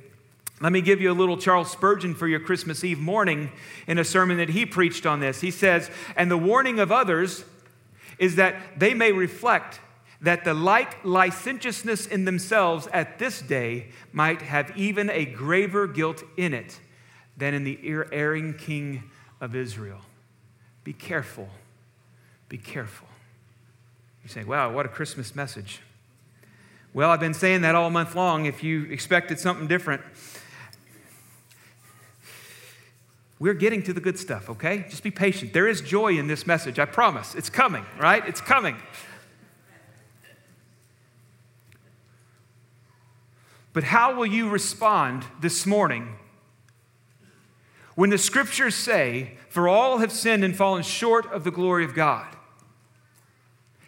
Let 0.61 0.71
me 0.71 0.79
give 0.79 1.01
you 1.01 1.11
a 1.11 1.13
little 1.13 1.37
Charles 1.37 1.71
Spurgeon 1.71 2.13
for 2.13 2.27
your 2.27 2.39
Christmas 2.39 2.83
Eve 2.83 2.99
morning 2.99 3.51
in 3.87 3.97
a 3.97 4.03
sermon 4.03 4.37
that 4.37 4.49
he 4.49 4.63
preached 4.63 5.07
on 5.07 5.21
this. 5.21 5.41
He 5.41 5.49
says, 5.49 5.89
And 6.15 6.29
the 6.29 6.37
warning 6.37 6.79
of 6.79 6.91
others 6.91 7.45
is 8.19 8.35
that 8.35 8.79
they 8.79 8.93
may 8.93 9.11
reflect 9.11 9.79
that 10.21 10.43
the 10.43 10.53
like 10.53 11.03
licentiousness 11.03 12.05
in 12.05 12.25
themselves 12.25 12.87
at 12.93 13.17
this 13.17 13.41
day 13.41 13.87
might 14.13 14.43
have 14.43 14.77
even 14.77 15.09
a 15.09 15.25
graver 15.25 15.87
guilt 15.87 16.23
in 16.37 16.53
it 16.53 16.79
than 17.37 17.55
in 17.55 17.63
the 17.63 17.79
erring 18.11 18.53
king 18.53 19.01
of 19.39 19.55
Israel. 19.55 20.01
Be 20.83 20.93
careful. 20.93 21.49
Be 22.49 22.57
careful. 22.57 23.07
You 24.23 24.29
say, 24.29 24.43
wow, 24.43 24.71
what 24.71 24.85
a 24.85 24.89
Christmas 24.89 25.35
message. 25.35 25.81
Well, 26.93 27.09
I've 27.09 27.19
been 27.19 27.33
saying 27.33 27.61
that 27.61 27.75
all 27.75 27.89
month 27.89 28.15
long 28.15 28.45
if 28.45 28.63
you 28.63 28.83
expected 28.85 29.39
something 29.39 29.67
different. 29.67 30.01
We're 33.39 33.53
getting 33.53 33.81
to 33.83 33.93
the 33.93 34.01
good 34.01 34.19
stuff, 34.19 34.49
okay? 34.49 34.85
Just 34.89 35.01
be 35.01 35.09
patient. 35.09 35.53
There 35.53 35.67
is 35.67 35.81
joy 35.81 36.17
in 36.17 36.27
this 36.27 36.45
message, 36.45 36.77
I 36.77 36.85
promise. 36.85 37.33
It's 37.33 37.49
coming, 37.49 37.85
right? 37.99 38.27
It's 38.27 38.41
coming. 38.41 38.75
But 43.73 43.85
how 43.85 44.15
will 44.15 44.25
you 44.25 44.49
respond 44.49 45.23
this 45.39 45.65
morning 45.65 46.15
when 47.95 48.09
the 48.09 48.17
scriptures 48.17 48.75
say, 48.75 49.37
For 49.49 49.67
all 49.67 49.99
have 49.99 50.11
sinned 50.11 50.43
and 50.43 50.55
fallen 50.55 50.83
short 50.83 51.31
of 51.31 51.43
the 51.43 51.51
glory 51.51 51.85
of 51.85 51.93
God? 51.93 52.27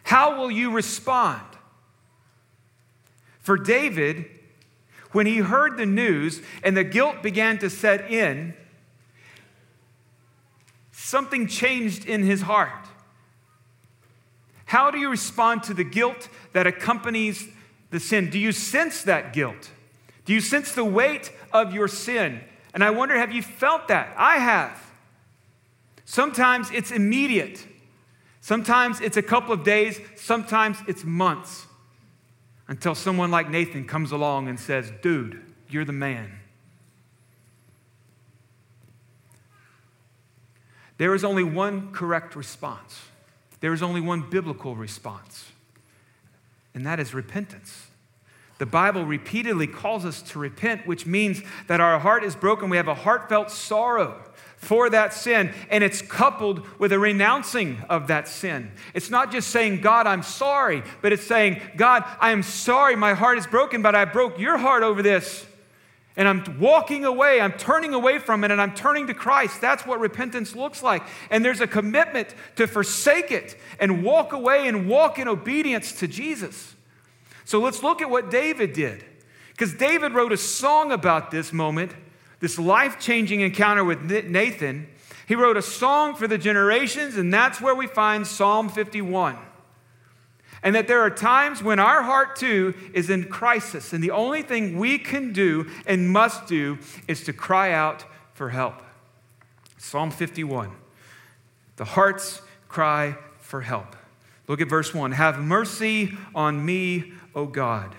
How 0.04 0.38
will 0.38 0.50
you 0.50 0.70
respond? 0.70 1.42
For 3.40 3.56
David, 3.56 4.26
when 5.12 5.26
he 5.26 5.38
heard 5.38 5.76
the 5.76 5.86
news 5.86 6.42
and 6.62 6.76
the 6.76 6.84
guilt 6.84 7.22
began 7.22 7.58
to 7.58 7.70
set 7.70 8.10
in, 8.10 8.54
something 10.92 11.46
changed 11.46 12.06
in 12.06 12.22
his 12.22 12.42
heart. 12.42 12.88
How 14.66 14.90
do 14.90 14.98
you 14.98 15.08
respond 15.08 15.62
to 15.64 15.74
the 15.74 15.84
guilt 15.84 16.28
that 16.52 16.66
accompanies 16.66 17.46
the 17.90 18.00
sin? 18.00 18.30
Do 18.30 18.38
you 18.38 18.50
sense 18.50 19.02
that 19.02 19.32
guilt? 19.32 19.70
Do 20.24 20.32
you 20.32 20.40
sense 20.40 20.72
the 20.72 20.84
weight 20.84 21.30
of 21.52 21.72
your 21.72 21.86
sin? 21.86 22.40
And 22.74 22.82
I 22.82 22.90
wonder, 22.90 23.16
have 23.16 23.32
you 23.32 23.40
felt 23.40 23.88
that? 23.88 24.12
I 24.18 24.36
have. 24.38 24.84
Sometimes 26.04 26.70
it's 26.72 26.90
immediate. 26.90 27.64
Sometimes 28.40 29.00
it's 29.00 29.16
a 29.16 29.22
couple 29.22 29.54
of 29.54 29.64
days. 29.64 30.00
Sometimes 30.16 30.76
it's 30.86 31.04
months 31.04 31.66
until 32.68 32.94
someone 32.94 33.30
like 33.30 33.48
Nathan 33.48 33.86
comes 33.86 34.10
along 34.10 34.48
and 34.48 34.58
says, 34.58 34.92
Dude, 35.00 35.40
you're 35.68 35.84
the 35.84 35.92
man. 35.92 36.40
There 40.98 41.14
is 41.14 41.24
only 41.24 41.44
one 41.44 41.92
correct 41.92 42.36
response. 42.36 43.00
There 43.60 43.72
is 43.72 43.82
only 43.82 44.00
one 44.00 44.28
biblical 44.28 44.76
response, 44.76 45.50
and 46.74 46.84
that 46.84 47.00
is 47.00 47.14
repentance. 47.14 47.86
The 48.64 48.70
Bible 48.70 49.04
repeatedly 49.04 49.66
calls 49.66 50.06
us 50.06 50.22
to 50.22 50.38
repent, 50.38 50.86
which 50.86 51.04
means 51.04 51.42
that 51.66 51.82
our 51.82 51.98
heart 51.98 52.24
is 52.24 52.34
broken. 52.34 52.70
We 52.70 52.78
have 52.78 52.88
a 52.88 52.94
heartfelt 52.94 53.50
sorrow 53.50 54.22
for 54.56 54.88
that 54.88 55.12
sin, 55.12 55.52
and 55.68 55.84
it's 55.84 56.00
coupled 56.00 56.66
with 56.78 56.90
a 56.90 56.98
renouncing 56.98 57.82
of 57.90 58.06
that 58.06 58.26
sin. 58.26 58.72
It's 58.94 59.10
not 59.10 59.30
just 59.30 59.50
saying, 59.50 59.82
God, 59.82 60.06
I'm 60.06 60.22
sorry, 60.22 60.82
but 61.02 61.12
it's 61.12 61.26
saying, 61.26 61.60
God, 61.76 62.04
I 62.18 62.30
am 62.30 62.42
sorry, 62.42 62.96
my 62.96 63.12
heart 63.12 63.36
is 63.36 63.46
broken, 63.46 63.82
but 63.82 63.94
I 63.94 64.06
broke 64.06 64.38
your 64.38 64.56
heart 64.56 64.82
over 64.82 65.02
this. 65.02 65.44
And 66.16 66.26
I'm 66.26 66.58
walking 66.58 67.04
away, 67.04 67.42
I'm 67.42 67.52
turning 67.52 67.92
away 67.92 68.18
from 68.18 68.44
it, 68.44 68.50
and 68.50 68.62
I'm 68.62 68.74
turning 68.74 69.08
to 69.08 69.14
Christ. 69.14 69.60
That's 69.60 69.84
what 69.84 70.00
repentance 70.00 70.56
looks 70.56 70.82
like. 70.82 71.02
And 71.28 71.44
there's 71.44 71.60
a 71.60 71.66
commitment 71.66 72.34
to 72.56 72.66
forsake 72.66 73.30
it 73.30 73.58
and 73.78 74.02
walk 74.02 74.32
away 74.32 74.68
and 74.68 74.88
walk 74.88 75.18
in 75.18 75.28
obedience 75.28 75.92
to 75.98 76.08
Jesus. 76.08 76.73
So 77.44 77.60
let's 77.60 77.82
look 77.82 78.02
at 78.02 78.10
what 78.10 78.30
David 78.30 78.72
did. 78.72 79.04
Because 79.50 79.74
David 79.74 80.12
wrote 80.12 80.32
a 80.32 80.36
song 80.36 80.90
about 80.90 81.30
this 81.30 81.52
moment 81.52 81.92
this 82.44 82.58
life 82.58 83.00
changing 83.00 83.40
encounter 83.40 83.82
with 83.82 84.02
Nathan, 84.02 84.86
he 85.26 85.34
wrote 85.34 85.56
a 85.56 85.62
song 85.62 86.14
for 86.14 86.28
the 86.28 86.36
generations, 86.36 87.16
and 87.16 87.32
that's 87.32 87.58
where 87.58 87.74
we 87.74 87.86
find 87.86 88.26
Psalm 88.26 88.68
51. 88.68 89.38
And 90.62 90.74
that 90.74 90.86
there 90.86 91.00
are 91.00 91.08
times 91.08 91.62
when 91.62 91.78
our 91.78 92.02
heart 92.02 92.36
too 92.36 92.74
is 92.92 93.08
in 93.08 93.24
crisis, 93.24 93.94
and 93.94 94.04
the 94.04 94.10
only 94.10 94.42
thing 94.42 94.78
we 94.78 94.98
can 94.98 95.32
do 95.32 95.70
and 95.86 96.10
must 96.10 96.46
do 96.46 96.78
is 97.08 97.24
to 97.24 97.32
cry 97.32 97.72
out 97.72 98.04
for 98.34 98.50
help. 98.50 98.82
Psalm 99.78 100.10
51. 100.10 100.70
The 101.76 101.86
heart's 101.86 102.42
cry 102.68 103.16
for 103.40 103.62
help. 103.62 103.96
Look 104.48 104.60
at 104.60 104.68
verse 104.68 104.92
1. 104.92 105.12
Have 105.12 105.38
mercy 105.38 106.12
on 106.34 106.62
me, 106.62 107.13
O 107.34 107.46
God, 107.46 107.94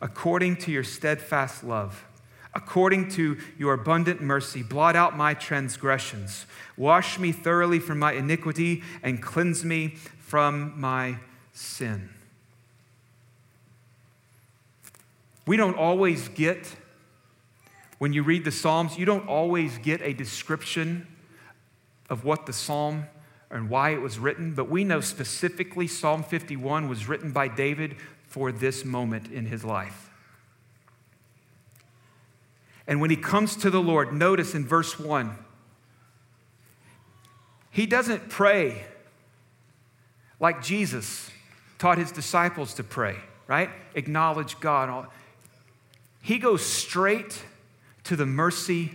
according 0.00 0.56
to 0.58 0.72
your 0.72 0.84
steadfast 0.84 1.62
love 1.64 2.04
According 2.52 3.10
to 3.10 3.38
your 3.58 3.74
abundant 3.74 4.20
mercy, 4.20 4.62
blot 4.62 4.96
out 4.96 5.16
my 5.16 5.34
transgressions. 5.34 6.46
Wash 6.76 7.18
me 7.18 7.30
thoroughly 7.30 7.78
from 7.78 7.98
my 7.98 8.12
iniquity 8.12 8.82
and 9.02 9.22
cleanse 9.22 9.64
me 9.64 9.90
from 10.18 10.78
my 10.80 11.16
sin. 11.52 12.10
We 15.46 15.56
don't 15.56 15.76
always 15.76 16.28
get, 16.28 16.74
when 17.98 18.12
you 18.12 18.22
read 18.22 18.44
the 18.44 18.52
Psalms, 18.52 18.98
you 18.98 19.04
don't 19.04 19.28
always 19.28 19.78
get 19.78 20.02
a 20.02 20.12
description 20.12 21.06
of 22.08 22.24
what 22.24 22.46
the 22.46 22.52
Psalm 22.52 23.06
and 23.48 23.70
why 23.70 23.90
it 23.90 24.00
was 24.00 24.18
written, 24.18 24.54
but 24.54 24.68
we 24.68 24.84
know 24.84 25.00
specifically 25.00 25.86
Psalm 25.86 26.22
51 26.22 26.88
was 26.88 27.08
written 27.08 27.32
by 27.32 27.48
David 27.48 27.96
for 28.30 28.52
this 28.52 28.84
moment 28.84 29.30
in 29.30 29.44
his 29.44 29.64
life. 29.64 30.08
And 32.86 33.00
when 33.00 33.10
he 33.10 33.16
comes 33.16 33.56
to 33.56 33.70
the 33.70 33.80
Lord, 33.80 34.12
notice 34.12 34.54
in 34.54 34.66
verse 34.66 34.98
1, 34.98 35.36
he 37.70 37.86
doesn't 37.86 38.28
pray 38.28 38.84
like 40.38 40.62
Jesus 40.62 41.30
taught 41.78 41.98
his 41.98 42.12
disciples 42.12 42.74
to 42.74 42.84
pray, 42.84 43.16
right? 43.46 43.70
Acknowledge 43.94 44.58
God. 44.60 45.08
He 46.22 46.38
goes 46.38 46.64
straight 46.64 47.42
to 48.04 48.16
the 48.16 48.26
mercy 48.26 48.92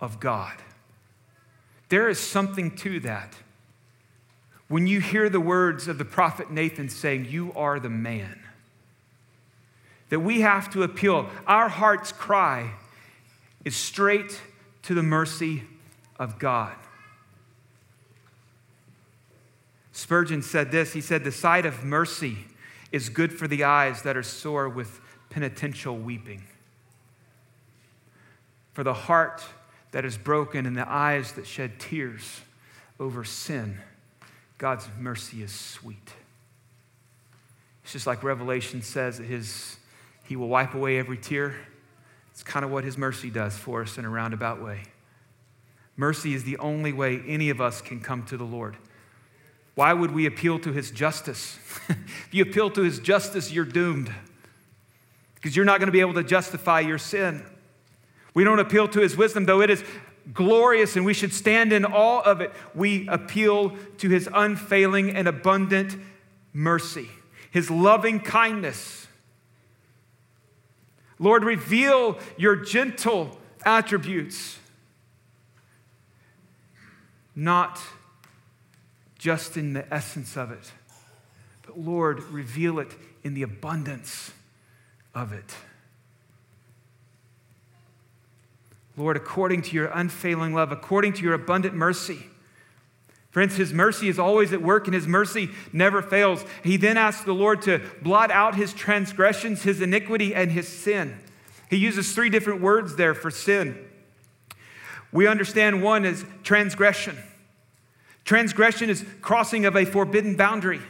of 0.00 0.18
God. 0.18 0.56
There 1.90 2.08
is 2.08 2.18
something 2.18 2.74
to 2.76 3.00
that. 3.00 3.34
When 4.68 4.86
you 4.86 5.00
hear 5.00 5.28
the 5.28 5.40
words 5.40 5.88
of 5.88 5.98
the 5.98 6.04
prophet 6.04 6.50
Nathan 6.50 6.88
saying, 6.88 7.26
You 7.30 7.52
are 7.54 7.80
the 7.80 7.88
man, 7.88 8.38
that 10.08 10.20
we 10.20 10.40
have 10.40 10.70
to 10.70 10.82
appeal. 10.82 11.28
Our 11.46 11.68
heart's 11.68 12.12
cry 12.12 12.72
is 13.64 13.76
straight 13.76 14.40
to 14.82 14.94
the 14.94 15.02
mercy 15.02 15.64
of 16.18 16.38
God. 16.38 16.74
Spurgeon 19.92 20.42
said 20.42 20.70
this 20.70 20.92
He 20.92 21.00
said, 21.00 21.24
The 21.24 21.32
sight 21.32 21.66
of 21.66 21.84
mercy 21.84 22.38
is 22.92 23.08
good 23.08 23.32
for 23.32 23.48
the 23.48 23.64
eyes 23.64 24.02
that 24.02 24.16
are 24.16 24.22
sore 24.22 24.68
with 24.68 25.00
penitential 25.28 25.96
weeping. 25.96 26.44
For 28.72 28.84
the 28.84 28.94
heart 28.94 29.42
that 29.90 30.04
is 30.04 30.16
broken 30.16 30.66
and 30.66 30.76
the 30.76 30.88
eyes 30.88 31.32
that 31.32 31.46
shed 31.46 31.80
tears 31.80 32.42
over 33.00 33.24
sin, 33.24 33.78
God's 34.56 34.88
mercy 34.98 35.42
is 35.42 35.52
sweet. 35.52 36.12
It's 37.82 37.92
just 37.92 38.06
like 38.06 38.22
Revelation 38.22 38.82
says 38.82 39.18
that 39.18 39.24
his, 39.24 39.78
he 40.28 40.36
will 40.36 40.48
wipe 40.48 40.74
away 40.74 40.98
every 40.98 41.16
tear. 41.16 41.56
It's 42.30 42.42
kind 42.42 42.62
of 42.62 42.70
what 42.70 42.84
his 42.84 42.98
mercy 42.98 43.30
does 43.30 43.56
for 43.56 43.80
us 43.80 43.96
in 43.96 44.04
a 44.04 44.10
roundabout 44.10 44.62
way. 44.62 44.82
Mercy 45.96 46.34
is 46.34 46.44
the 46.44 46.58
only 46.58 46.92
way 46.92 47.22
any 47.26 47.48
of 47.48 47.62
us 47.62 47.80
can 47.80 47.98
come 47.98 48.22
to 48.24 48.36
the 48.36 48.44
Lord. 48.44 48.76
Why 49.74 49.94
would 49.94 50.10
we 50.10 50.26
appeal 50.26 50.58
to 50.60 50.72
his 50.72 50.90
justice? 50.90 51.58
if 51.88 52.28
you 52.30 52.42
appeal 52.42 52.68
to 52.72 52.82
his 52.82 52.98
justice, 52.98 53.50
you're 53.50 53.64
doomed 53.64 54.12
because 55.34 55.56
you're 55.56 55.64
not 55.64 55.78
going 55.80 55.86
to 55.86 55.92
be 55.92 56.00
able 56.00 56.14
to 56.14 56.22
justify 56.22 56.80
your 56.80 56.98
sin. 56.98 57.42
We 58.34 58.44
don't 58.44 58.58
appeal 58.58 58.86
to 58.88 59.00
his 59.00 59.16
wisdom, 59.16 59.46
though 59.46 59.62
it 59.62 59.70
is 59.70 59.82
glorious 60.34 60.94
and 60.94 61.06
we 61.06 61.14
should 61.14 61.32
stand 61.32 61.72
in 61.72 61.86
awe 61.86 62.20
of 62.20 62.42
it. 62.42 62.52
We 62.74 63.08
appeal 63.08 63.76
to 63.98 64.08
his 64.10 64.28
unfailing 64.32 65.16
and 65.16 65.26
abundant 65.26 65.96
mercy, 66.52 67.08
his 67.50 67.70
loving 67.70 68.20
kindness. 68.20 69.07
Lord, 71.18 71.44
reveal 71.44 72.18
your 72.36 72.56
gentle 72.56 73.38
attributes, 73.64 74.58
not 77.34 77.80
just 79.18 79.56
in 79.56 79.72
the 79.72 79.92
essence 79.92 80.36
of 80.36 80.50
it, 80.52 80.70
but 81.66 81.78
Lord, 81.78 82.22
reveal 82.24 82.78
it 82.78 82.94
in 83.24 83.34
the 83.34 83.42
abundance 83.42 84.32
of 85.14 85.32
it. 85.32 85.54
Lord, 88.96 89.16
according 89.16 89.62
to 89.62 89.74
your 89.74 89.86
unfailing 89.86 90.54
love, 90.54 90.72
according 90.72 91.12
to 91.14 91.22
your 91.22 91.34
abundant 91.34 91.74
mercy. 91.74 92.26
Friends, 93.30 93.56
his 93.56 93.72
mercy 93.72 94.08
is 94.08 94.18
always 94.18 94.52
at 94.52 94.62
work 94.62 94.86
and 94.86 94.94
his 94.94 95.06
mercy 95.06 95.50
never 95.72 96.00
fails. 96.00 96.44
He 96.64 96.76
then 96.76 96.96
asks 96.96 97.24
the 97.24 97.34
Lord 97.34 97.62
to 97.62 97.80
blot 98.02 98.30
out 98.30 98.54
his 98.54 98.72
transgressions, 98.72 99.62
his 99.62 99.82
iniquity, 99.82 100.34
and 100.34 100.50
his 100.50 100.66
sin. 100.66 101.18
He 101.68 101.76
uses 101.76 102.12
three 102.12 102.30
different 102.30 102.62
words 102.62 102.96
there 102.96 103.14
for 103.14 103.30
sin. 103.30 103.78
We 105.12 105.26
understand 105.26 105.82
one 105.82 106.04
is 106.04 106.24
transgression. 106.42 107.18
Transgression 108.24 108.90
is 108.90 109.04
crossing 109.20 109.66
of 109.66 109.76
a 109.76 109.84
forbidden 109.84 110.36
boundary. 110.36 110.80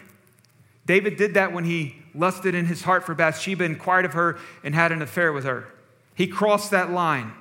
David 0.87 1.16
did 1.16 1.35
that 1.35 1.52
when 1.52 1.64
he 1.64 1.97
lusted 2.14 2.54
in 2.54 2.66
his 2.66 2.83
heart 2.83 3.04
for 3.04 3.14
Bathsheba, 3.14 3.64
inquired 3.64 4.04
of 4.04 4.15
her, 4.15 4.39
and 4.65 4.75
had 4.75 4.91
an 4.91 5.02
affair 5.02 5.32
with 5.32 5.45
her. 5.45 5.69
He 6.15 6.26
crossed 6.26 6.71
that 6.71 6.91
line. 6.91 7.32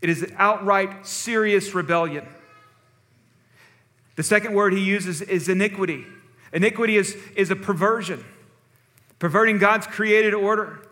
It 0.00 0.08
is 0.08 0.32
outright 0.36 1.06
serious 1.06 1.74
rebellion. 1.74 2.26
The 4.18 4.24
second 4.24 4.52
word 4.54 4.72
he 4.72 4.80
uses 4.80 5.22
is 5.22 5.48
iniquity. 5.48 6.04
Iniquity 6.52 6.96
is, 6.96 7.16
is 7.36 7.52
a 7.52 7.56
perversion, 7.56 8.24
perverting 9.20 9.58
God's 9.58 9.86
created 9.86 10.34
order. 10.34 10.87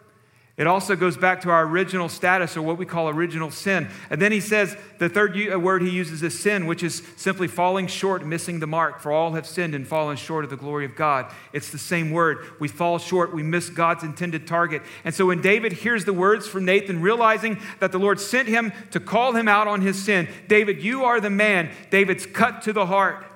It 0.57 0.67
also 0.67 0.97
goes 0.97 1.19
back 1.19 1.43
to 1.43 1.51
our 1.51 1.67
original 1.67 2.09
status 2.09 2.57
or 2.57 2.63
what 2.63 2.79
we 2.79 2.87
call 2.87 3.11
original 3.11 3.51
sin. 3.51 3.89
And 4.09 4.23
then 4.23 4.33
he 4.33 4.41
says 4.41 4.75
the 4.97 5.11
third 5.11 5.37
uh, 5.53 5.61
word 5.61 5.83
he 5.83 5.91
uses 5.91 6.23
is 6.23 6.39
sin, 6.39 6.67
which 6.67 6.83
is 6.83 7.03
simply 7.17 7.47
falling 7.47 7.87
short, 7.89 8.25
missing 8.25 8.59
the 8.61 8.67
mark. 8.67 9.01
For 9.01 9.13
all 9.13 9.33
have 9.33 9.47
sinned 9.47 9.75
and 9.75 9.87
fallen 9.87 10.17
short 10.17 10.45
of 10.45 10.51
the 10.51 10.57
glory 10.57 10.87
of 10.87 10.97
God. 10.97 11.31
It's 11.53 11.71
the 11.71 11.79
same 11.79 12.11
word. 12.11 12.39
We 12.59 12.69
fall 12.69 12.99
short, 12.99 13.35
we 13.35 13.43
miss 13.43 13.69
God's 13.69 14.03
intended 14.03 14.47
target. 14.47 14.81
And 15.05 15.15
so 15.15 15.27
when 15.27 15.43
David 15.43 15.75
hears 15.75 16.07
the 16.07 16.15
words 16.15 16.49
from 16.49 16.65
Nathan, 16.65 17.03
realizing 17.03 17.61
that 17.81 17.93
the 17.93 17.99
Lord 17.99 18.19
sent 18.19 18.49
him 18.49 18.73
to 18.93 19.01
call 19.01 19.35
him 19.35 19.49
out 19.49 19.69
on 19.69 19.83
his 19.83 20.03
sin, 20.03 20.27
David, 20.49 20.83
you 20.83 21.05
are 21.05 21.21
the 21.21 21.29
man. 21.29 21.71
David's 21.91 22.25
cut 22.25 22.63
to 22.63 22.73
the 22.73 22.87
heart. 22.87 23.27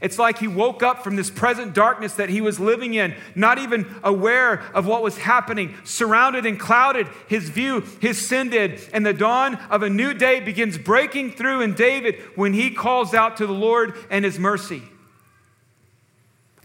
It's 0.00 0.18
like 0.18 0.38
he 0.38 0.48
woke 0.48 0.82
up 0.82 1.02
from 1.02 1.16
this 1.16 1.30
present 1.30 1.74
darkness 1.74 2.14
that 2.14 2.28
he 2.28 2.40
was 2.40 2.60
living 2.60 2.94
in, 2.94 3.14
not 3.34 3.58
even 3.58 3.94
aware 4.02 4.62
of 4.74 4.86
what 4.86 5.02
was 5.02 5.18
happening, 5.18 5.74
surrounded 5.84 6.44
and 6.44 6.60
clouded 6.60 7.08
his 7.28 7.48
view, 7.48 7.82
his 8.00 8.26
sin 8.26 8.50
did. 8.50 8.80
And 8.92 9.06
the 9.06 9.12
dawn 9.12 9.56
of 9.70 9.82
a 9.82 9.90
new 9.90 10.12
day 10.12 10.40
begins 10.40 10.78
breaking 10.78 11.32
through 11.32 11.62
in 11.62 11.74
David 11.74 12.16
when 12.34 12.52
he 12.52 12.70
calls 12.70 13.14
out 13.14 13.38
to 13.38 13.46
the 13.46 13.52
Lord 13.52 13.94
and 14.10 14.24
his 14.24 14.38
mercy. 14.38 14.82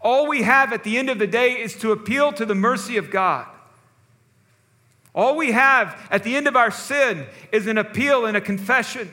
All 0.02 0.28
we 0.28 0.42
have 0.42 0.74
at 0.74 0.84
the 0.84 0.98
end 0.98 1.10
of 1.10 1.20
the 1.20 1.28
day 1.28 1.62
is 1.62 1.76
to 1.78 1.92
appeal 1.92 2.34
to 2.34 2.46
the 2.46 2.56
mercy 2.56 2.98
of 2.98 3.12
God. 3.12 3.48
All 5.14 5.36
we 5.36 5.52
have 5.52 5.96
at 6.10 6.24
the 6.24 6.36
end 6.36 6.48
of 6.48 6.56
our 6.56 6.72
sin 6.72 7.28
is 7.52 7.68
an 7.68 7.78
appeal 7.78 8.26
and 8.26 8.36
a 8.36 8.42
confession. 8.42 9.12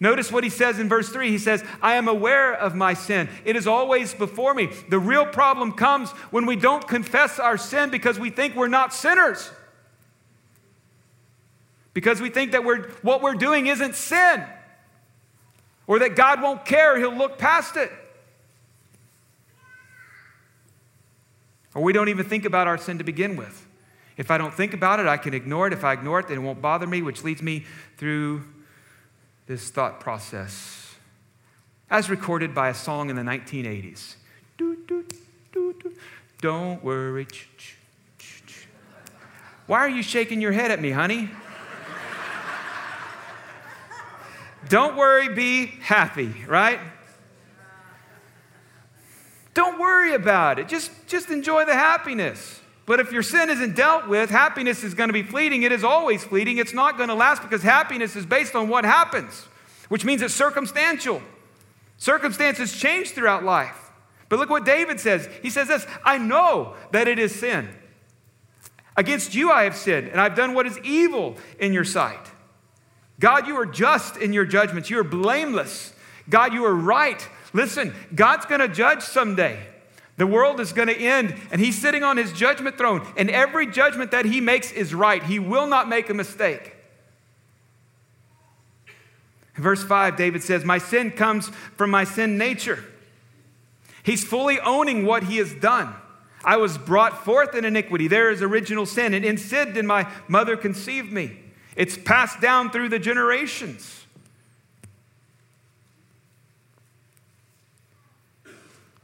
Notice 0.00 0.30
what 0.30 0.44
he 0.44 0.50
says 0.50 0.78
in 0.78 0.88
verse 0.88 1.08
3. 1.08 1.30
He 1.30 1.38
says, 1.38 1.64
I 1.82 1.94
am 1.94 2.06
aware 2.06 2.54
of 2.54 2.74
my 2.74 2.94
sin. 2.94 3.28
It 3.44 3.56
is 3.56 3.66
always 3.66 4.14
before 4.14 4.54
me. 4.54 4.70
The 4.88 4.98
real 4.98 5.26
problem 5.26 5.72
comes 5.72 6.10
when 6.30 6.46
we 6.46 6.54
don't 6.54 6.86
confess 6.86 7.40
our 7.40 7.58
sin 7.58 7.90
because 7.90 8.18
we 8.18 8.30
think 8.30 8.54
we're 8.54 8.68
not 8.68 8.94
sinners. 8.94 9.50
Because 11.94 12.20
we 12.20 12.30
think 12.30 12.52
that 12.52 12.64
we're, 12.64 12.90
what 13.02 13.22
we're 13.22 13.34
doing 13.34 13.66
isn't 13.66 13.96
sin. 13.96 14.44
Or 15.88 15.98
that 15.98 16.14
God 16.14 16.42
won't 16.42 16.64
care, 16.64 16.96
He'll 16.96 17.16
look 17.16 17.38
past 17.38 17.76
it. 17.76 17.90
Or 21.74 21.82
we 21.82 21.92
don't 21.92 22.08
even 22.08 22.24
think 22.24 22.44
about 22.44 22.68
our 22.68 22.78
sin 22.78 22.98
to 22.98 23.04
begin 23.04 23.36
with. 23.36 23.66
If 24.16 24.30
I 24.30 24.38
don't 24.38 24.54
think 24.54 24.74
about 24.74 25.00
it, 25.00 25.06
I 25.06 25.16
can 25.16 25.34
ignore 25.34 25.66
it. 25.66 25.72
If 25.72 25.82
I 25.82 25.92
ignore 25.92 26.20
it, 26.20 26.28
then 26.28 26.38
it 26.38 26.40
won't 26.40 26.62
bother 26.62 26.86
me, 26.86 27.02
which 27.02 27.24
leads 27.24 27.42
me 27.42 27.64
through 27.96 28.44
this 29.48 29.70
thought 29.70 29.98
process 29.98 30.94
as 31.90 32.10
recorded 32.10 32.54
by 32.54 32.68
a 32.68 32.74
song 32.74 33.08
in 33.08 33.16
the 33.16 33.22
1980s. 33.22 34.16
Don't 36.40 36.84
worry. 36.84 37.26
Why 39.66 39.78
are 39.78 39.88
you 39.88 40.02
shaking 40.02 40.42
your 40.42 40.52
head 40.52 40.70
at 40.70 40.80
me, 40.80 40.90
honey? 40.90 41.30
Don't 44.68 44.96
worry, 44.96 45.34
be 45.34 45.66
happy, 45.66 46.34
right? 46.46 46.78
Don't 49.54 49.80
worry 49.80 50.12
about 50.12 50.58
it. 50.58 50.68
Just, 50.68 50.90
just 51.06 51.30
enjoy 51.30 51.64
the 51.64 51.74
happiness. 51.74 52.60
But 52.88 53.00
if 53.00 53.12
your 53.12 53.22
sin 53.22 53.50
isn't 53.50 53.76
dealt 53.76 54.08
with, 54.08 54.30
happiness 54.30 54.82
is 54.82 54.94
going 54.94 55.10
to 55.10 55.12
be 55.12 55.22
fleeting. 55.22 55.62
It 55.62 55.72
is 55.72 55.84
always 55.84 56.24
fleeting. 56.24 56.56
It's 56.56 56.72
not 56.72 56.96
going 56.96 57.10
to 57.10 57.14
last 57.14 57.42
because 57.42 57.62
happiness 57.62 58.16
is 58.16 58.24
based 58.24 58.54
on 58.54 58.70
what 58.70 58.86
happens, 58.86 59.46
which 59.90 60.06
means 60.06 60.22
it's 60.22 60.32
circumstantial. 60.32 61.20
Circumstances 61.98 62.72
change 62.72 63.10
throughout 63.10 63.44
life. 63.44 63.90
But 64.30 64.38
look 64.38 64.48
what 64.48 64.64
David 64.64 65.00
says. 65.00 65.28
He 65.42 65.50
says 65.50 65.68
this 65.68 65.86
I 66.02 66.16
know 66.16 66.76
that 66.92 67.08
it 67.08 67.18
is 67.18 67.34
sin. 67.34 67.68
Against 68.96 69.34
you 69.34 69.50
I 69.50 69.64
have 69.64 69.76
sinned, 69.76 70.08
and 70.08 70.18
I've 70.18 70.34
done 70.34 70.54
what 70.54 70.64
is 70.64 70.78
evil 70.78 71.36
in 71.60 71.74
your 71.74 71.84
sight. 71.84 72.26
God, 73.20 73.46
you 73.46 73.56
are 73.56 73.66
just 73.66 74.16
in 74.16 74.32
your 74.32 74.46
judgments. 74.46 74.88
You 74.88 74.98
are 75.00 75.04
blameless. 75.04 75.92
God, 76.30 76.54
you 76.54 76.64
are 76.64 76.74
right. 76.74 77.28
Listen, 77.52 77.94
God's 78.14 78.46
going 78.46 78.62
to 78.62 78.68
judge 78.68 79.02
someday. 79.02 79.62
The 80.18 80.26
world 80.26 80.58
is 80.58 80.72
going 80.72 80.88
to 80.88 80.96
end, 80.96 81.34
and 81.52 81.60
he's 81.60 81.80
sitting 81.80 82.02
on 82.02 82.16
his 82.16 82.32
judgment 82.32 82.76
throne, 82.76 83.06
and 83.16 83.30
every 83.30 83.68
judgment 83.68 84.10
that 84.10 84.24
he 84.24 84.40
makes 84.40 84.72
is 84.72 84.92
right. 84.92 85.22
He 85.22 85.38
will 85.38 85.68
not 85.68 85.88
make 85.88 86.10
a 86.10 86.14
mistake. 86.14 86.74
In 89.56 89.62
verse 89.62 89.82
5, 89.82 90.16
David 90.16 90.42
says, 90.42 90.64
My 90.64 90.78
sin 90.78 91.12
comes 91.12 91.48
from 91.76 91.90
my 91.90 92.02
sin 92.02 92.36
nature. 92.36 92.84
He's 94.02 94.24
fully 94.24 94.58
owning 94.60 95.06
what 95.06 95.22
he 95.22 95.36
has 95.36 95.54
done. 95.54 95.94
I 96.44 96.56
was 96.56 96.78
brought 96.78 97.24
forth 97.24 97.54
in 97.54 97.64
iniquity. 97.64 98.08
There 98.08 98.30
is 98.30 98.42
original 98.42 98.86
sin. 98.86 99.14
And 99.14 99.24
in 99.24 99.36
sin 99.36 99.72
did 99.72 99.84
my 99.84 100.10
mother 100.26 100.56
conceive 100.56 101.12
me. 101.12 101.38
It's 101.76 101.96
passed 101.96 102.40
down 102.40 102.70
through 102.70 102.88
the 102.88 102.98
generations. 102.98 104.04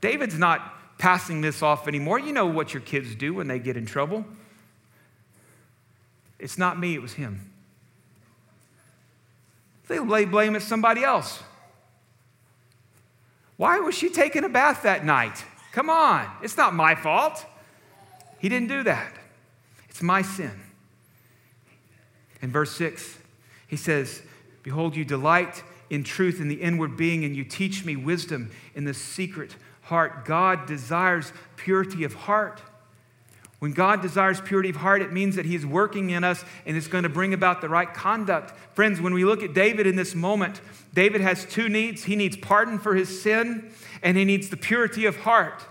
David's 0.01 0.39
not 0.39 0.74
passing 1.05 1.43
this 1.43 1.63
off 1.63 1.87
anymore. 1.87 2.19
You 2.19 2.33
know 2.33 2.47
what 2.47 2.73
your 2.73 2.81
kids 2.81 3.15
do 3.15 3.35
when 3.35 3.47
they 3.47 3.59
get 3.59 3.77
in 3.77 3.85
trouble. 3.85 4.25
It's 6.39 6.57
not 6.57 6.81
me, 6.81 6.95
it 6.95 7.03
was 7.03 7.13
him. 7.13 7.53
They 9.87 9.99
lay 9.99 10.25
blame 10.25 10.57
at 10.57 10.63
somebody 10.63 11.05
else. 11.05 11.43
Why 13.59 13.81
was 13.81 13.95
she 13.95 14.09
taking 14.09 14.45
a 14.45 14.49
bath 14.49 14.83
that 14.85 15.05
night? 15.05 15.45
Come 15.73 15.91
on, 15.91 16.27
it's 16.43 16.57
not 16.57 16.73
my 16.73 16.95
fault. 16.95 17.45
He 18.39 18.49
didn't 18.49 18.69
do 18.69 18.83
that. 18.85 19.13
It's 19.91 20.03
my 20.03 20.23
sin. 20.23 20.59
In 22.41 22.51
verse 22.51 22.75
6, 22.77 23.19
he 23.69 23.77
says, 23.77 24.23
Behold, 24.63 24.97
you 24.97 25.05
delight 25.05 25.65
in 25.91 26.03
truth 26.03 26.41
in 26.41 26.49
the 26.49 26.63
inward 26.63 26.97
being, 26.97 27.27
and 27.27 27.37
you 27.37 27.45
teach 27.45 27.85
me 27.85 27.95
wisdom 27.95 28.51
in 28.75 28.87
the 28.87 28.95
secret 28.95 29.57
heart. 29.85 30.25
God 30.25 30.67
desires 30.67 31.33
purity 31.57 32.05
of 32.05 32.15
heart. 32.15 32.61
When 33.59 33.73
God 33.73 34.03
desires 34.03 34.41
purity 34.43 34.69
of 34.69 34.77
heart, 34.77 35.01
it 35.01 35.13
means 35.13 35.37
that 35.37 35.47
He's 35.47 35.65
working 35.65 36.11
in 36.11 36.23
us 36.23 36.45
and 36.67 36.77
it's 36.77 36.89
going 36.89 37.05
to 37.05 37.09
bring 37.09 37.33
about 37.33 37.61
the 37.61 37.69
right 37.69 37.93
conduct. 37.93 38.53
Friends, 38.75 39.01
when 39.01 39.15
we 39.15 39.25
look 39.25 39.43
at 39.43 39.55
David 39.55 39.87
in 39.87 39.97
this 39.97 40.15
moment, 40.15 40.61
David 40.93 41.21
has 41.23 41.45
two 41.47 41.69
needs. 41.69 42.05
He 42.05 42.15
needs 42.15 42.37
pardon 42.37 42.79
for 42.79 42.95
his 42.95 43.23
sin, 43.23 43.73
and 44.03 44.17
he 44.17 44.25
needs 44.25 44.51
the 44.51 44.57
purity 44.57 45.07
of 45.07 45.17
heart. 45.17 45.65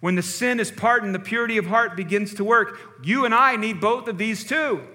When 0.00 0.14
the 0.14 0.22
sin 0.22 0.60
is 0.60 0.70
pardoned, 0.70 1.14
the 1.14 1.18
purity 1.18 1.58
of 1.58 1.66
heart 1.66 1.96
begins 1.96 2.34
to 2.34 2.44
work. 2.44 2.78
You 3.02 3.24
and 3.24 3.34
I 3.34 3.56
need 3.56 3.80
both 3.80 4.06
of 4.08 4.18
these 4.18 4.44
too. 4.44 4.86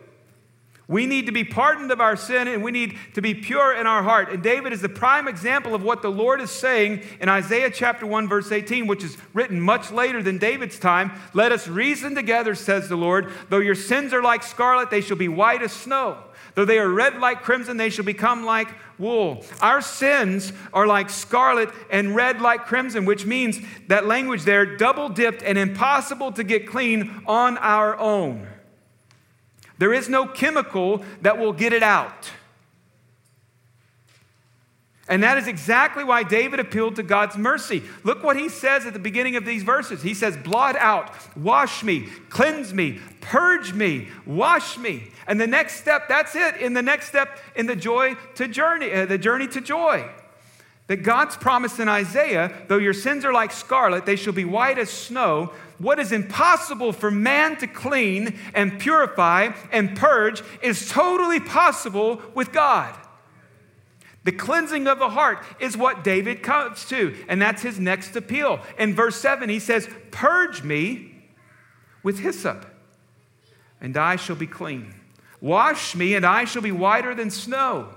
We 0.92 1.06
need 1.06 1.28
to 1.28 1.32
be 1.32 1.46
pardoned 1.46 1.90
of 1.94 2.02
our 2.02 2.18
sin 2.18 2.50
and 2.50 2.62
we 2.62 2.72
need 2.72 2.98
to 3.14 3.22
be 3.22 3.34
pure 3.34 3.74
in 3.74 3.88
our 3.88 4.04
heart. 4.04 4.30
And 4.30 4.44
David 4.44 4.74
is 4.74 4.82
the 4.82 4.90
prime 4.90 5.26
example 5.26 5.74
of 5.74 5.84
what 5.84 6.02
the 6.02 6.12
Lord 6.12 6.42
is 6.42 6.52
saying 6.52 7.04
in 7.22 7.30
Isaiah 7.30 7.72
chapter 7.72 8.06
1, 8.06 8.28
verse 8.28 8.52
18, 8.52 8.88
which 8.88 9.02
is 9.02 9.18
written 9.34 9.62
much 9.62 9.90
later 9.90 10.22
than 10.22 10.38
David's 10.38 10.78
time. 10.78 11.14
Let 11.34 11.54
us 11.54 11.66
reason 11.66 12.14
together, 12.14 12.56
says 12.56 12.90
the 12.90 12.98
Lord. 12.98 13.32
Though 13.48 13.60
your 13.60 13.74
sins 13.74 14.12
are 14.12 14.22
like 14.22 14.44
scarlet, 14.44 14.90
they 14.90 15.00
shall 15.00 15.16
be 15.16 15.30
white 15.30 15.62
as 15.62 15.72
snow. 15.72 16.18
Though 16.56 16.66
they 16.66 16.78
are 16.78 16.90
red 16.90 17.20
like 17.20 17.42
crimson, 17.42 17.78
they 17.78 17.90
shall 17.90 18.04
become 18.04 18.44
like 18.44 18.68
wool. 19.00 19.46
Our 19.62 19.82
sins 19.82 20.52
are 20.74 20.86
like 20.86 21.10
scarlet 21.10 21.70
and 21.90 22.18
red 22.18 22.42
like 22.42 22.66
crimson, 22.66 23.06
which 23.06 23.26
means 23.26 23.62
that 23.88 24.08
language 24.08 24.44
there, 24.44 24.76
double 24.76 25.08
dipped 25.08 25.42
and 25.42 25.58
impossible 25.58 26.34
to 26.34 26.44
get 26.44 26.68
clean 26.68 27.24
on 27.28 27.58
our 27.60 27.98
own. 27.98 28.46
There 29.82 29.96
is 29.96 30.08
no 30.08 30.28
chemical 30.28 31.04
that 31.24 31.40
will 31.40 31.54
get 31.54 31.74
it 31.74 31.82
out. 31.82 32.30
And 35.08 35.24
that 35.24 35.40
is 35.40 35.48
exactly 35.48 36.04
why 36.04 36.22
David 36.22 36.60
appealed 36.60 36.98
to 36.98 37.04
God's 37.04 37.36
mercy. 37.36 37.82
Look 38.04 38.24
what 38.24 38.38
he 38.38 38.48
says 38.48 38.86
at 38.86 38.94
the 38.94 39.00
beginning 39.00 39.38
of 39.38 39.44
these 39.44 39.64
verses. 39.64 40.04
He 40.04 40.14
says, 40.14 40.38
Blot 40.38 40.76
out, 40.76 41.10
wash 41.36 41.82
me, 41.82 42.10
cleanse 42.30 42.76
me, 42.76 43.00
purge 43.22 43.74
me, 43.74 44.10
wash 44.28 44.78
me. 44.78 45.08
And 45.26 45.42
the 45.42 45.48
next 45.48 45.78
step, 45.78 46.08
that's 46.08 46.36
it. 46.36 46.58
In 46.58 46.74
the 46.74 46.84
next 46.84 47.08
step 47.08 47.40
in 47.56 47.66
the 47.66 47.76
joy 47.76 48.14
to 48.36 48.48
journey, 48.48 48.92
uh, 48.92 49.08
the 49.08 49.18
journey 49.18 49.48
to 49.48 49.62
joy. 49.62 50.08
That 50.86 50.98
God's 50.98 51.38
promise 51.38 51.80
in 51.80 51.90
Isaiah, 51.90 52.54
though 52.68 52.78
your 52.78 52.94
sins 52.94 53.26
are 53.26 53.34
like 53.34 53.52
scarlet, 53.52 54.06
they 54.06 54.16
shall 54.16 54.34
be 54.34 54.46
white 54.46 54.78
as 54.78 54.92
snow 54.92 55.54
what 55.82 56.00
is 56.00 56.12
impossible 56.12 56.94
for 56.94 57.10
man 57.10 57.58
to 57.58 57.68
clean 57.68 58.38
and 58.54 58.80
purify 58.80 59.52
and 59.72 59.98
purge 59.98 60.44
is 60.62 60.90
totally 60.90 61.40
possible 61.40 62.22
with 62.36 62.52
God. 62.52 62.96
The 64.24 64.32
cleansing 64.32 64.88
of 64.88 65.00
the 65.00 65.10
heart 65.10 65.44
is 65.60 65.76
what 65.76 66.04
David 66.04 66.44
comes 66.44 66.86
to, 66.86 67.16
and 67.28 67.42
that's 67.42 67.64
his 67.64 67.80
next 67.80 68.16
appeal. 68.16 68.60
In 68.78 68.94
verse 68.94 69.16
7, 69.16 69.50
he 69.50 69.60
says, 69.60 69.90
Purge 70.12 70.62
me 70.62 71.16
with 72.04 72.20
hyssop, 72.20 72.66
and 73.80 73.98
I 73.98 74.18
shall 74.18 74.36
be 74.36 74.46
clean. 74.46 74.94
Wash 75.40 75.96
me, 75.96 76.14
and 76.14 76.24
I 76.24 76.46
shall 76.46 76.62
be 76.62 76.72
whiter 76.72 77.16
than 77.16 77.32
snow. 77.32 77.96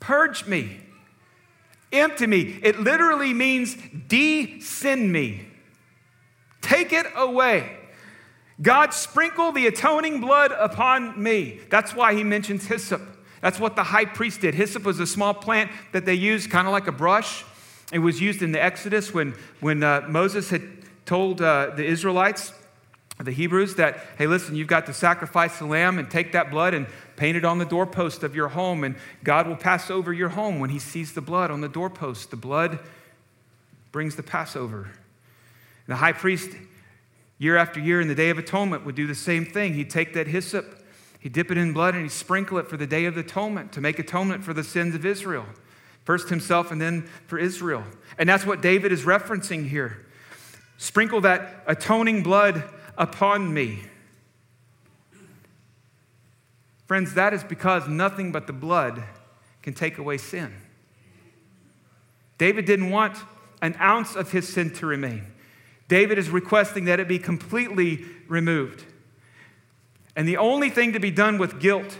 Purge 0.00 0.46
me. 0.46 0.80
Empty 1.92 2.26
me. 2.26 2.60
It 2.62 2.80
literally 2.80 3.32
means 3.32 3.76
de-sin 4.08 5.10
me. 5.10 5.48
Take 6.60 6.92
it 6.92 7.06
away. 7.16 7.76
God, 8.60 8.92
sprinkle 8.92 9.52
the 9.52 9.66
atoning 9.68 10.20
blood 10.20 10.52
upon 10.52 11.22
me. 11.22 11.60
That's 11.70 11.94
why 11.94 12.14
he 12.14 12.24
mentions 12.24 12.66
hyssop. 12.66 13.00
That's 13.40 13.60
what 13.60 13.76
the 13.76 13.84
high 13.84 14.04
priest 14.04 14.40
did. 14.40 14.54
Hyssop 14.54 14.82
was 14.82 14.98
a 14.98 15.06
small 15.06 15.32
plant 15.32 15.70
that 15.92 16.04
they 16.04 16.14
used 16.14 16.50
kind 16.50 16.66
of 16.66 16.72
like 16.72 16.88
a 16.88 16.92
brush. 16.92 17.44
It 17.92 18.00
was 18.00 18.20
used 18.20 18.42
in 18.42 18.52
the 18.52 18.62
Exodus 18.62 19.14
when, 19.14 19.34
when 19.60 19.82
uh, 19.82 20.06
Moses 20.08 20.50
had 20.50 20.62
told 21.06 21.40
uh, 21.40 21.70
the 21.74 21.84
Israelites, 21.84 22.52
the 23.24 23.32
Hebrews, 23.32 23.74
that, 23.76 23.98
hey, 24.16 24.28
listen, 24.28 24.54
you've 24.54 24.68
got 24.68 24.86
to 24.86 24.92
sacrifice 24.92 25.58
the 25.58 25.66
lamb 25.66 25.98
and 25.98 26.08
take 26.08 26.32
that 26.32 26.50
blood 26.50 26.72
and 26.72 26.86
paint 27.16 27.36
it 27.36 27.44
on 27.44 27.58
the 27.58 27.64
doorpost 27.64 28.22
of 28.22 28.36
your 28.36 28.48
home, 28.48 28.84
and 28.84 28.94
God 29.24 29.48
will 29.48 29.56
pass 29.56 29.90
over 29.90 30.12
your 30.12 30.28
home 30.28 30.60
when 30.60 30.70
he 30.70 30.78
sees 30.78 31.14
the 31.14 31.20
blood 31.20 31.50
on 31.50 31.60
the 31.60 31.68
doorpost. 31.68 32.30
The 32.30 32.36
blood 32.36 32.78
brings 33.90 34.14
the 34.14 34.22
Passover. 34.22 34.82
And 34.84 34.92
the 35.88 35.96
high 35.96 36.12
priest, 36.12 36.50
year 37.38 37.56
after 37.56 37.80
year 37.80 38.00
in 38.00 38.06
the 38.06 38.14
Day 38.14 38.30
of 38.30 38.38
Atonement, 38.38 38.86
would 38.86 38.94
do 38.94 39.08
the 39.08 39.16
same 39.16 39.44
thing. 39.44 39.74
He'd 39.74 39.90
take 39.90 40.14
that 40.14 40.28
hyssop, 40.28 40.84
he'd 41.18 41.32
dip 41.32 41.50
it 41.50 41.58
in 41.58 41.72
blood, 41.72 41.94
and 41.94 42.04
he'd 42.04 42.12
sprinkle 42.12 42.58
it 42.58 42.68
for 42.68 42.76
the 42.76 42.86
Day 42.86 43.06
of 43.06 43.16
Atonement 43.16 43.72
to 43.72 43.80
make 43.80 43.98
atonement 43.98 44.44
for 44.44 44.54
the 44.54 44.62
sins 44.62 44.94
of 44.94 45.04
Israel. 45.04 45.46
First 46.04 46.28
himself 46.28 46.70
and 46.70 46.80
then 46.80 47.02
for 47.26 47.36
Israel. 47.36 47.82
And 48.16 48.28
that's 48.28 48.46
what 48.46 48.62
David 48.62 48.92
is 48.92 49.02
referencing 49.02 49.68
here. 49.68 50.06
Sprinkle 50.78 51.20
that 51.22 51.64
atoning 51.66 52.22
blood 52.22 52.62
upon 52.98 53.54
me. 53.54 53.80
Friends, 56.86 57.14
that 57.14 57.32
is 57.32 57.44
because 57.44 57.88
nothing 57.88 58.32
but 58.32 58.46
the 58.46 58.52
blood 58.52 59.04
can 59.62 59.72
take 59.72 59.98
away 59.98 60.18
sin. 60.18 60.52
David 62.36 62.64
didn't 62.64 62.90
want 62.90 63.16
an 63.62 63.76
ounce 63.80 64.16
of 64.16 64.32
his 64.32 64.48
sin 64.48 64.72
to 64.74 64.86
remain. 64.86 65.26
David 65.88 66.18
is 66.18 66.30
requesting 66.30 66.84
that 66.86 67.00
it 67.00 67.08
be 67.08 67.18
completely 67.18 68.04
removed. 68.28 68.84
And 70.14 70.26
the 70.26 70.36
only 70.36 70.70
thing 70.70 70.92
to 70.92 71.00
be 71.00 71.10
done 71.10 71.38
with 71.38 71.60
guilt 71.60 71.96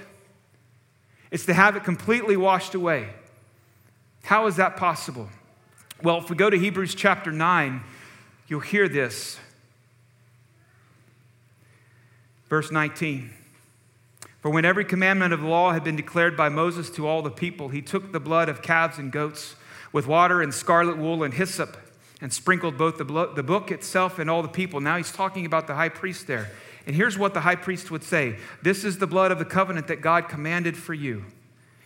is 1.30 1.46
to 1.46 1.54
have 1.54 1.76
it 1.76 1.84
completely 1.84 2.36
washed 2.36 2.74
away. 2.74 3.10
How 4.24 4.46
is 4.46 4.56
that 4.56 4.76
possible? 4.76 5.28
Well, 6.02 6.18
if 6.18 6.30
we 6.30 6.36
go 6.36 6.48
to 6.50 6.58
Hebrews 6.58 6.94
chapter 6.94 7.32
9, 7.32 7.82
you'll 8.46 8.60
hear 8.60 8.88
this. 8.88 9.38
Verse 12.48 12.70
19. 12.70 13.30
For 14.40 14.50
when 14.50 14.64
every 14.64 14.84
commandment 14.84 15.32
of 15.32 15.40
the 15.40 15.46
law 15.46 15.72
had 15.72 15.84
been 15.84 15.96
declared 15.96 16.36
by 16.36 16.48
Moses 16.48 16.90
to 16.90 17.06
all 17.06 17.22
the 17.22 17.30
people, 17.30 17.68
he 17.68 17.82
took 17.82 18.12
the 18.12 18.20
blood 18.20 18.48
of 18.48 18.62
calves 18.62 18.98
and 18.98 19.10
goats 19.10 19.56
with 19.92 20.06
water 20.06 20.40
and 20.40 20.54
scarlet 20.54 20.96
wool 20.96 21.22
and 21.22 21.34
hyssop 21.34 21.76
and 22.20 22.32
sprinkled 22.32 22.76
both 22.76 22.98
the, 22.98 23.04
blo- 23.04 23.32
the 23.32 23.42
book 23.42 23.70
itself 23.70 24.18
and 24.18 24.30
all 24.30 24.42
the 24.42 24.48
people. 24.48 24.80
Now 24.80 24.96
he's 24.96 25.12
talking 25.12 25.46
about 25.46 25.66
the 25.66 25.74
high 25.74 25.88
priest 25.88 26.26
there. 26.26 26.50
And 26.86 26.96
here's 26.96 27.18
what 27.18 27.34
the 27.34 27.40
high 27.40 27.56
priest 27.56 27.90
would 27.90 28.02
say 28.02 28.36
This 28.62 28.84
is 28.84 28.98
the 28.98 29.06
blood 29.06 29.30
of 29.30 29.38
the 29.38 29.44
covenant 29.44 29.88
that 29.88 30.00
God 30.00 30.28
commanded 30.28 30.76
for 30.76 30.94
you. 30.94 31.24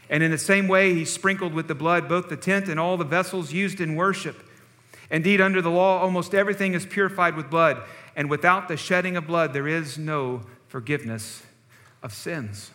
And 0.08 0.22
in 0.22 0.30
the 0.30 0.38
same 0.38 0.68
way, 0.68 0.94
he 0.94 1.04
sprinkled 1.04 1.54
with 1.54 1.68
the 1.68 1.74
blood 1.74 2.08
both 2.08 2.28
the 2.28 2.36
tent 2.36 2.68
and 2.68 2.78
all 2.78 2.96
the 2.96 3.04
vessels 3.04 3.52
used 3.52 3.80
in 3.80 3.96
worship. 3.96 4.36
Indeed, 5.10 5.40
under 5.40 5.60
the 5.60 5.70
law, 5.70 6.00
almost 6.00 6.34
everything 6.34 6.74
is 6.74 6.86
purified 6.86 7.36
with 7.36 7.50
blood, 7.50 7.82
and 8.14 8.30
without 8.30 8.68
the 8.68 8.76
shedding 8.76 9.16
of 9.16 9.26
blood, 9.26 9.52
there 9.52 9.68
is 9.68 9.98
no 9.98 10.42
forgiveness 10.72 11.42
of 12.02 12.14
sins. 12.14 12.70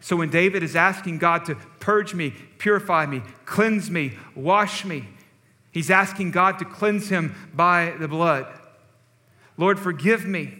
So 0.00 0.16
when 0.16 0.30
David 0.30 0.64
is 0.64 0.74
asking 0.74 1.18
God 1.18 1.44
to 1.44 1.54
purge 1.78 2.12
me, 2.12 2.34
purify 2.58 3.06
me, 3.06 3.22
cleanse 3.44 3.88
me, 3.88 4.18
wash 4.34 4.84
me, 4.84 5.06
he's 5.70 5.92
asking 5.92 6.32
God 6.32 6.58
to 6.58 6.64
cleanse 6.64 7.08
him 7.08 7.36
by 7.54 7.94
the 8.00 8.08
blood. 8.08 8.48
Lord, 9.56 9.78
forgive 9.78 10.26
me. 10.26 10.58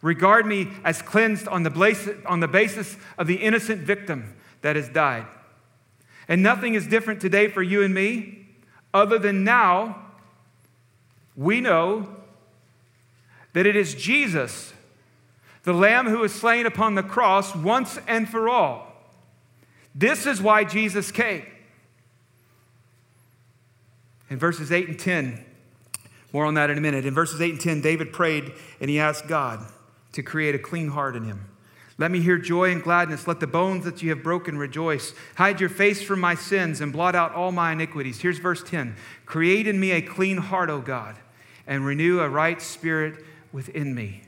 Regard 0.00 0.46
me 0.46 0.68
as 0.84 1.02
cleansed 1.02 1.48
on 1.48 1.64
the, 1.64 1.70
basis, 1.70 2.16
on 2.24 2.40
the 2.40 2.48
basis 2.48 2.96
of 3.18 3.26
the 3.26 3.36
innocent 3.36 3.82
victim 3.82 4.34
that 4.62 4.74
has 4.74 4.88
died. 4.88 5.26
And 6.28 6.42
nothing 6.42 6.72
is 6.72 6.86
different 6.86 7.20
today 7.20 7.48
for 7.48 7.62
you 7.62 7.82
and 7.82 7.92
me, 7.92 8.46
other 8.94 9.18
than 9.18 9.44
now 9.44 10.02
we 11.36 11.60
know 11.60 12.08
that 13.52 13.66
it 13.66 13.76
is 13.76 13.94
Jesus 13.94 14.73
the 15.64 15.72
Lamb 15.72 16.06
who 16.06 16.18
was 16.18 16.32
slain 16.32 16.66
upon 16.66 16.94
the 16.94 17.02
cross 17.02 17.54
once 17.54 17.98
and 18.06 18.28
for 18.28 18.48
all. 18.48 18.92
This 19.94 20.26
is 20.26 20.40
why 20.40 20.64
Jesus 20.64 21.10
came. 21.10 21.44
In 24.30 24.38
verses 24.38 24.72
8 24.72 24.88
and 24.88 24.98
10, 24.98 25.44
more 26.32 26.44
on 26.44 26.54
that 26.54 26.70
in 26.70 26.78
a 26.78 26.80
minute. 26.80 27.06
In 27.06 27.14
verses 27.14 27.40
8 27.40 27.52
and 27.52 27.60
10, 27.60 27.80
David 27.80 28.12
prayed 28.12 28.52
and 28.80 28.90
he 28.90 28.98
asked 28.98 29.26
God 29.26 29.64
to 30.12 30.22
create 30.22 30.54
a 30.54 30.58
clean 30.58 30.88
heart 30.88 31.16
in 31.16 31.24
him. 31.24 31.48
Let 31.96 32.10
me 32.10 32.20
hear 32.20 32.38
joy 32.38 32.72
and 32.72 32.82
gladness. 32.82 33.28
Let 33.28 33.38
the 33.38 33.46
bones 33.46 33.84
that 33.84 34.02
you 34.02 34.10
have 34.10 34.22
broken 34.22 34.58
rejoice. 34.58 35.14
Hide 35.36 35.60
your 35.60 35.68
face 35.68 36.02
from 36.02 36.18
my 36.20 36.34
sins 36.34 36.80
and 36.80 36.92
blot 36.92 37.14
out 37.14 37.32
all 37.34 37.52
my 37.52 37.72
iniquities. 37.72 38.20
Here's 38.20 38.38
verse 38.38 38.62
10 38.64 38.96
Create 39.26 39.68
in 39.68 39.78
me 39.78 39.92
a 39.92 40.02
clean 40.02 40.38
heart, 40.38 40.70
O 40.70 40.80
God, 40.80 41.16
and 41.66 41.86
renew 41.86 42.20
a 42.20 42.28
right 42.28 42.60
spirit 42.60 43.24
within 43.52 43.94
me. 43.94 44.22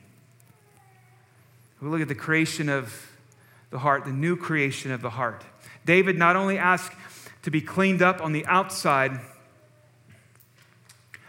We 1.80 1.88
look 1.88 2.00
at 2.00 2.08
the 2.08 2.14
creation 2.14 2.68
of 2.68 3.10
the 3.70 3.78
heart, 3.78 4.04
the 4.04 4.12
new 4.12 4.36
creation 4.36 4.90
of 4.92 5.02
the 5.02 5.10
heart. 5.10 5.44
David 5.84 6.18
not 6.18 6.36
only 6.36 6.58
asked 6.58 6.96
to 7.42 7.50
be 7.50 7.60
cleaned 7.60 8.02
up 8.02 8.20
on 8.20 8.32
the 8.32 8.44
outside, 8.46 9.20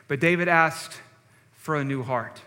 but 0.07 0.19
David 0.19 0.47
asked 0.47 1.01
for 1.53 1.75
a 1.75 1.83
new 1.83 2.01
heart. 2.01 2.41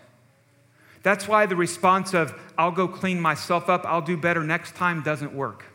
That's 1.03 1.27
why 1.27 1.45
the 1.45 1.55
response 1.55 2.13
of, 2.13 2.33
I'll 2.57 2.71
go 2.71 2.87
clean 2.87 3.19
myself 3.19 3.69
up, 3.69 3.85
I'll 3.85 4.01
do 4.01 4.17
better 4.17 4.43
next 4.43 4.75
time, 4.75 5.01
doesn't 5.01 5.33
work. 5.33 5.65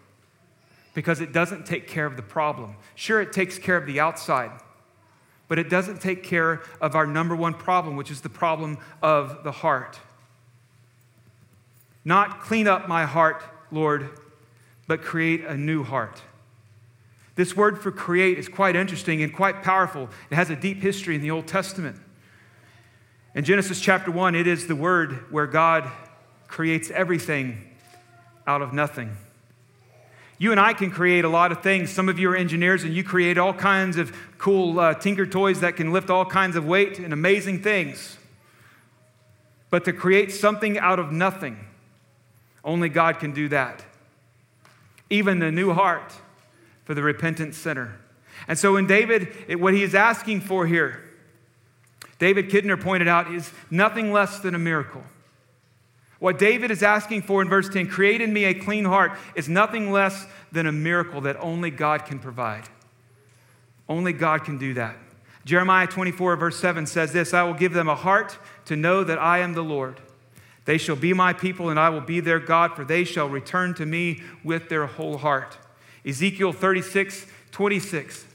Because 0.95 1.21
it 1.21 1.33
doesn't 1.33 1.67
take 1.67 1.87
care 1.89 2.07
of 2.07 2.17
the 2.17 2.23
problem. 2.23 2.77
Sure, 2.95 3.21
it 3.21 3.33
takes 3.33 3.59
care 3.59 3.77
of 3.77 3.87
the 3.87 4.01
outside, 4.01 4.51
but 5.49 5.59
it 5.59 5.69
doesn't 5.69 6.01
take 6.01 6.23
care 6.23 6.63
of 6.81 6.95
our 6.95 7.07
number 7.07 7.37
one 7.37 7.55
problem, 7.55 7.97
which 7.97 8.11
is 8.11 8.21
the 8.21 8.29
problem 8.29 8.79
of 9.03 9.45
the 9.45 9.53
heart. 9.53 9.99
Not 12.07 12.41
clean 12.41 12.69
up 12.69 12.87
my 12.87 13.05
heart, 13.05 13.43
Lord, 13.73 14.09
but 14.87 15.03
create 15.03 15.45
a 15.45 15.57
new 15.57 15.83
heart. 15.83 16.23
This 17.35 17.57
word 17.57 17.83
for 17.83 17.91
create 17.91 18.39
is 18.39 18.49
quite 18.49 18.77
interesting 18.77 19.25
and 19.25 19.35
quite 19.35 19.65
powerful. 19.65 20.09
It 20.31 20.37
has 20.37 20.49
a 20.49 20.55
deep 20.55 20.81
history 20.81 21.17
in 21.17 21.21
the 21.21 21.33
Old 21.33 21.49
Testament. 21.49 21.97
In 23.35 23.45
Genesis 23.45 23.81
chapter 23.81 24.13
1, 24.13 24.37
it 24.37 24.47
is 24.47 24.69
the 24.69 24.77
word 24.77 25.33
where 25.33 25.49
God 25.49 25.91
creates 26.47 26.93
everything 26.93 27.75
out 28.47 28.63
of 28.63 28.73
nothing. 28.73 29.17
You 30.39 30.53
and 30.53 30.61
I 30.61 30.75
can 30.75 30.93
create 30.93 31.25
a 31.25 31.29
lot 31.29 31.51
of 31.51 31.61
things. 31.61 31.91
Some 31.91 32.09
of 32.09 32.21
you 32.21 32.31
are 32.31 32.37
engineers 32.37 32.85
and 32.85 32.95
you 32.95 33.03
create 33.03 33.37
all 33.37 33.53
kinds 33.53 33.97
of 33.97 34.17
cool 34.39 34.79
uh, 34.79 34.95
tinker 34.95 35.27
toys 35.27 35.59
that 35.59 35.75
can 35.75 35.93
lift 35.93 36.09
all 36.09 36.25
kinds 36.25 36.55
of 36.55 36.65
weight 36.67 37.01
and 37.01 37.13
amazing 37.13 37.65
things. 37.65 38.17
But 39.71 39.85
to 39.87 39.93
create 39.93 40.31
something 40.31 40.79
out 40.79 41.01
of 41.01 41.11
nothing, 41.11 41.67
only 42.67 42.91
God 42.91 43.19
can 43.19 43.33
do 43.33 43.49
that. 43.49 43.83
Even 45.09 45.39
the 45.39 45.51
new 45.51 45.73
heart 45.73 46.13
for 46.85 46.93
the 46.93 47.03
repentant 47.03 47.55
sinner. 47.55 47.99
And 48.49 48.59
so, 48.59 48.77
in 48.77 48.87
David, 48.87 49.29
it, 49.49 49.59
what 49.59 49.73
he 49.73 49.83
is 49.83 49.95
asking 49.95 50.43
for 50.43 50.67
here 50.67 51.03
David 52.19 52.49
Kidner 52.49 52.81
pointed 52.81 53.09
out, 53.09 53.33
is 53.33 53.53
nothing 53.71 54.13
less 54.13 54.39
than 54.39 54.55
a 54.55 54.59
miracle. 54.59 55.03
What 56.19 56.39
David 56.39 56.71
is 56.71 56.83
asking 56.83 57.23
for 57.23 57.43
in 57.43 57.49
verse 57.49 57.69
10, 57.69 57.89
create 57.89 58.23
in 58.23 58.33
me 58.33 58.45
a 58.45 58.55
clean 58.55 58.87
heart, 58.87 59.13
is 59.35 59.49
nothing 59.49 59.93
less 59.93 60.27
than 60.51 60.67
a 60.67 60.73
miracle 60.73 61.21
that 61.23 61.37
only 61.41 61.71
God 61.71 62.07
can 62.07 62.19
provide. 62.19 62.65
Only 63.87 64.15
God 64.15 64.45
can 64.45 64.57
do 64.57 64.73
that. 64.75 64.97
Jeremiah 65.45 65.87
24, 65.87 66.37
verse 66.37 66.59
7 66.59 66.87
says 66.87 67.13
this 67.13 67.35
I 67.35 67.43
will 67.43 67.55
give 67.55 67.75
them 67.75 67.89
a 67.89 67.95
heart 67.95 68.39
to 68.65 68.77
know 68.77 69.05
that 69.05 69.19
I 69.19 69.39
am 69.39 69.53
the 69.53 69.63
Lord. 69.63 70.01
They 70.67 70.79
shall 70.79 70.97
be 70.97 71.13
my 71.13 71.33
people, 71.33 71.71
and 71.71 71.81
I 71.81 71.89
will 71.89 72.01
be 72.01 72.21
their 72.21 72.41
God, 72.41 72.75
for 72.75 72.85
they 72.85 73.05
shall 73.05 73.29
return 73.29 73.73
to 73.75 73.87
me 73.87 74.21
with 74.45 74.69
their 74.69 74.87
whole 74.87 75.17
heart. 75.17 75.57
Ezekiel 76.05 76.53
36, 76.53 77.27
26. 77.53 78.27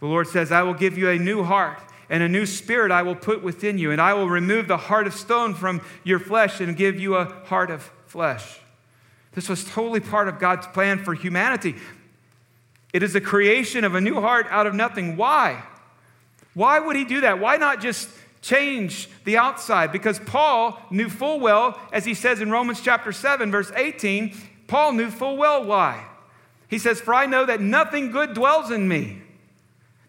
The 0.00 0.06
Lord 0.06 0.26
says, 0.28 0.52
I 0.52 0.62
will 0.62 0.74
give 0.74 0.98
you 0.98 1.08
a 1.08 1.18
new 1.18 1.44
heart 1.44 1.78
and 2.10 2.22
a 2.22 2.28
new 2.28 2.44
spirit 2.44 2.90
I 2.90 3.02
will 3.02 3.14
put 3.14 3.42
within 3.42 3.78
you, 3.78 3.92
and 3.92 4.00
I 4.00 4.14
will 4.14 4.28
remove 4.28 4.68
the 4.68 4.76
heart 4.76 5.06
of 5.06 5.14
stone 5.14 5.54
from 5.54 5.80
your 6.02 6.18
flesh 6.18 6.60
and 6.60 6.76
give 6.76 6.98
you 6.98 7.14
a 7.16 7.24
heart 7.24 7.70
of 7.70 7.90
flesh. 8.06 8.58
This 9.32 9.48
was 9.48 9.64
totally 9.64 10.00
part 10.00 10.28
of 10.28 10.38
God's 10.38 10.66
plan 10.66 11.02
for 11.02 11.14
humanity. 11.14 11.76
It 12.92 13.02
is 13.02 13.12
the 13.12 13.20
creation 13.20 13.84
of 13.84 13.94
a 13.94 14.00
new 14.00 14.20
heart 14.20 14.46
out 14.50 14.66
of 14.66 14.74
nothing. 14.74 15.16
Why? 15.16 15.62
Why 16.52 16.78
would 16.78 16.96
he 16.96 17.04
do 17.04 17.22
that? 17.22 17.40
Why 17.40 17.56
not 17.56 17.80
just 17.80 18.08
change 18.44 19.08
the 19.24 19.36
outside? 19.36 19.90
Because 19.90 20.18
Paul 20.20 20.80
knew 20.90 21.08
full 21.08 21.40
well, 21.40 21.78
as 21.92 22.04
he 22.04 22.14
says 22.14 22.40
in 22.40 22.50
Romans 22.50 22.80
chapter 22.80 23.10
7, 23.10 23.50
verse 23.50 23.72
18, 23.74 24.36
Paul 24.66 24.92
knew 24.92 25.10
full 25.10 25.36
well 25.36 25.64
why. 25.64 26.06
He 26.68 26.78
says, 26.78 27.00
For 27.00 27.14
I 27.14 27.26
know 27.26 27.46
that 27.46 27.60
nothing 27.60 28.10
good 28.10 28.34
dwells 28.34 28.70
in 28.70 28.86
me 28.86 29.22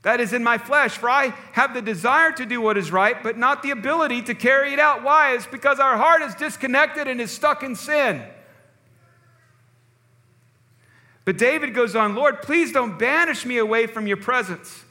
that 0.06 0.20
is 0.20 0.34
in 0.34 0.44
my 0.44 0.60
flesh. 0.60 1.00
For 1.00 1.10
I 1.10 1.34
have 1.54 1.74
the 1.74 1.82
desire 1.82 2.32
to 2.34 2.46
do 2.46 2.62
what 2.62 2.78
is 2.78 2.92
right, 2.92 3.22
but 3.24 3.40
not 3.40 3.64
the 3.64 3.72
ability 3.72 4.22
to 4.24 4.36
carry 4.36 4.72
it 4.72 4.78
out. 4.80 5.02
Why? 5.02 5.34
It's 5.34 5.48
because 5.48 5.80
our 5.80 5.98
heart 5.98 6.22
is 6.22 6.36
disconnected 6.36 7.08
and 7.08 7.20
is 7.20 7.32
stuck 7.32 7.64
in 7.64 7.76
sin. 7.76 8.24
But 11.26 11.40
David 11.40 11.74
goes 11.74 11.96
on, 11.96 12.14
Lord, 12.14 12.44
please 12.44 12.72
don't 12.72 13.00
banish 13.00 13.48
me 13.48 13.58
away 13.58 13.88
from 13.88 14.06
your 14.06 14.18
presence, 14.18 14.85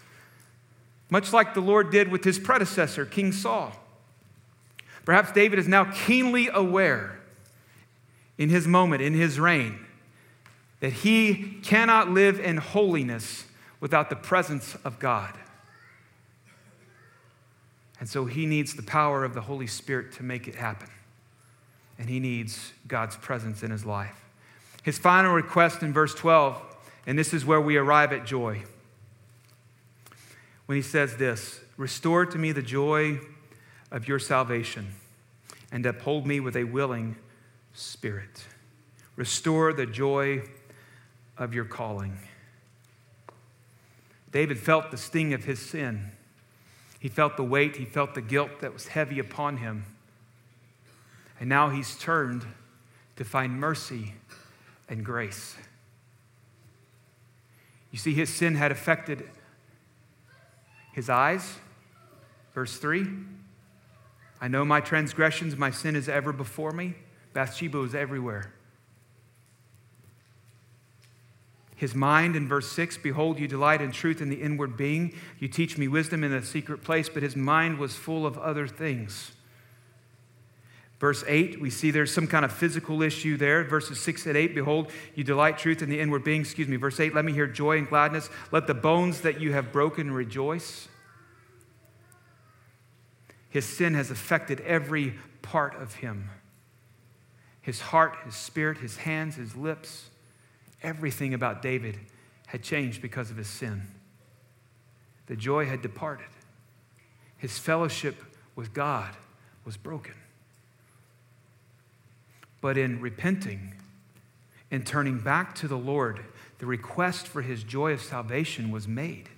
much 1.10 1.32
like 1.32 1.54
the 1.54 1.60
Lord 1.60 1.90
did 1.90 2.08
with 2.08 2.24
his 2.24 2.38
predecessor, 2.38 3.04
King 3.06 3.32
Saul. 3.32 3.72
Perhaps 5.04 5.32
David 5.32 5.58
is 5.58 5.68
now 5.68 5.84
keenly 5.92 6.48
aware 6.48 7.20
in 8.38 8.48
his 8.48 8.66
moment, 8.66 9.02
in 9.02 9.14
his 9.14 9.38
reign, 9.38 9.78
that 10.80 10.92
he 10.92 11.58
cannot 11.62 12.10
live 12.10 12.40
in 12.40 12.56
holiness 12.56 13.44
without 13.80 14.10
the 14.10 14.16
presence 14.16 14.76
of 14.84 14.98
God. 14.98 15.34
And 18.00 18.08
so 18.08 18.24
he 18.24 18.46
needs 18.46 18.74
the 18.74 18.82
power 18.82 19.24
of 19.24 19.34
the 19.34 19.42
Holy 19.42 19.66
Spirit 19.66 20.12
to 20.14 20.22
make 20.22 20.48
it 20.48 20.56
happen. 20.56 20.88
And 21.98 22.08
he 22.08 22.18
needs 22.18 22.72
God's 22.88 23.16
presence 23.16 23.62
in 23.62 23.70
his 23.70 23.84
life. 23.84 24.24
His 24.82 24.98
final 24.98 25.32
request 25.32 25.82
in 25.82 25.92
verse 25.92 26.14
12, 26.14 26.60
and 27.06 27.18
this 27.18 27.32
is 27.32 27.44
where 27.44 27.60
we 27.60 27.76
arrive 27.76 28.12
at 28.12 28.26
joy. 28.26 28.62
When 30.66 30.76
he 30.76 30.82
says 30.82 31.16
this 31.16 31.60
Restore 31.76 32.26
to 32.26 32.38
me 32.38 32.52
the 32.52 32.62
joy 32.62 33.20
of 33.90 34.08
your 34.08 34.18
salvation 34.18 34.94
and 35.70 35.84
uphold 35.86 36.26
me 36.26 36.40
with 36.40 36.56
a 36.56 36.64
willing 36.64 37.16
spirit. 37.72 38.44
Restore 39.16 39.72
the 39.72 39.86
joy 39.86 40.42
of 41.36 41.54
your 41.54 41.64
calling. 41.64 42.18
David 44.32 44.58
felt 44.58 44.90
the 44.90 44.96
sting 44.96 45.32
of 45.32 45.44
his 45.44 45.60
sin. 45.60 46.10
He 46.98 47.08
felt 47.08 47.36
the 47.36 47.44
weight, 47.44 47.76
he 47.76 47.84
felt 47.84 48.14
the 48.14 48.22
guilt 48.22 48.60
that 48.60 48.72
was 48.72 48.88
heavy 48.88 49.18
upon 49.18 49.58
him. 49.58 49.84
And 51.38 51.48
now 51.48 51.70
he's 51.70 51.96
turned 51.96 52.46
to 53.16 53.24
find 53.24 53.60
mercy 53.60 54.14
and 54.88 55.04
grace. 55.04 55.56
You 57.90 57.98
see, 57.98 58.14
his 58.14 58.32
sin 58.32 58.56
had 58.56 58.72
affected 58.72 59.28
his 60.94 61.10
eyes. 61.10 61.58
Verse 62.54 62.78
3 62.78 63.06
I 64.40 64.48
know 64.48 64.64
my 64.64 64.80
transgressions, 64.80 65.56
my 65.56 65.70
sin 65.70 65.96
is 65.96 66.08
ever 66.08 66.32
before 66.32 66.72
me. 66.72 66.94
Bathsheba 67.32 67.78
was 67.78 67.94
everywhere. 67.94 68.52
his 71.84 71.94
mind 71.94 72.34
in 72.34 72.48
verse 72.48 72.72
6 72.72 72.96
Behold, 72.96 73.38
you 73.38 73.46
delight 73.46 73.82
in 73.82 73.92
truth 73.92 74.22
in 74.22 74.30
the 74.30 74.40
inward 74.40 74.74
being. 74.74 75.14
You 75.38 75.48
teach 75.48 75.76
me 75.76 75.86
wisdom 75.86 76.24
in 76.24 76.32
a 76.32 76.42
secret 76.42 76.82
place, 76.82 77.10
but 77.10 77.22
his 77.22 77.36
mind 77.36 77.78
was 77.78 77.94
full 77.94 78.24
of 78.24 78.38
other 78.38 78.66
things. 78.66 79.32
Verse 81.00 81.24
8, 81.26 81.60
we 81.60 81.70
see 81.70 81.90
there's 81.90 82.14
some 82.14 82.26
kind 82.26 82.44
of 82.44 82.52
physical 82.52 83.02
issue 83.02 83.36
there. 83.36 83.64
Verses 83.64 84.00
6 84.00 84.26
and 84.26 84.36
8, 84.36 84.54
behold, 84.54 84.90
you 85.14 85.24
delight 85.24 85.58
truth 85.58 85.82
in 85.82 85.90
the 85.90 86.00
inward 86.00 86.24
being. 86.24 86.40
Excuse 86.40 86.68
me. 86.68 86.76
Verse 86.76 86.98
8, 87.00 87.14
let 87.14 87.24
me 87.24 87.32
hear 87.32 87.46
joy 87.46 87.78
and 87.78 87.88
gladness. 87.88 88.30
Let 88.52 88.66
the 88.66 88.74
bones 88.74 89.22
that 89.22 89.40
you 89.40 89.52
have 89.52 89.72
broken 89.72 90.10
rejoice. 90.12 90.88
His 93.50 93.64
sin 93.64 93.94
has 93.94 94.10
affected 94.10 94.60
every 94.60 95.14
part 95.42 95.80
of 95.80 95.96
him 95.96 96.30
his 97.60 97.80
heart, 97.80 98.14
his 98.26 98.34
spirit, 98.36 98.76
his 98.76 98.98
hands, 98.98 99.36
his 99.36 99.56
lips. 99.56 100.10
Everything 100.82 101.32
about 101.32 101.62
David 101.62 101.98
had 102.46 102.62
changed 102.62 103.00
because 103.00 103.30
of 103.30 103.38
his 103.38 103.48
sin. 103.48 103.86
The 105.28 105.36
joy 105.36 105.64
had 105.64 105.80
departed. 105.80 106.26
His 107.38 107.58
fellowship 107.58 108.16
with 108.54 108.74
God 108.74 109.16
was 109.64 109.78
broken. 109.78 110.12
But 112.64 112.78
in 112.78 112.98
repenting 112.98 113.74
and 114.70 114.86
turning 114.86 115.18
back 115.18 115.54
to 115.56 115.68
the 115.68 115.76
Lord, 115.76 116.20
the 116.60 116.64
request 116.64 117.28
for 117.28 117.42
his 117.42 117.62
joy 117.62 117.92
of 117.92 118.00
salvation 118.00 118.70
was 118.70 118.88
made 118.88 119.28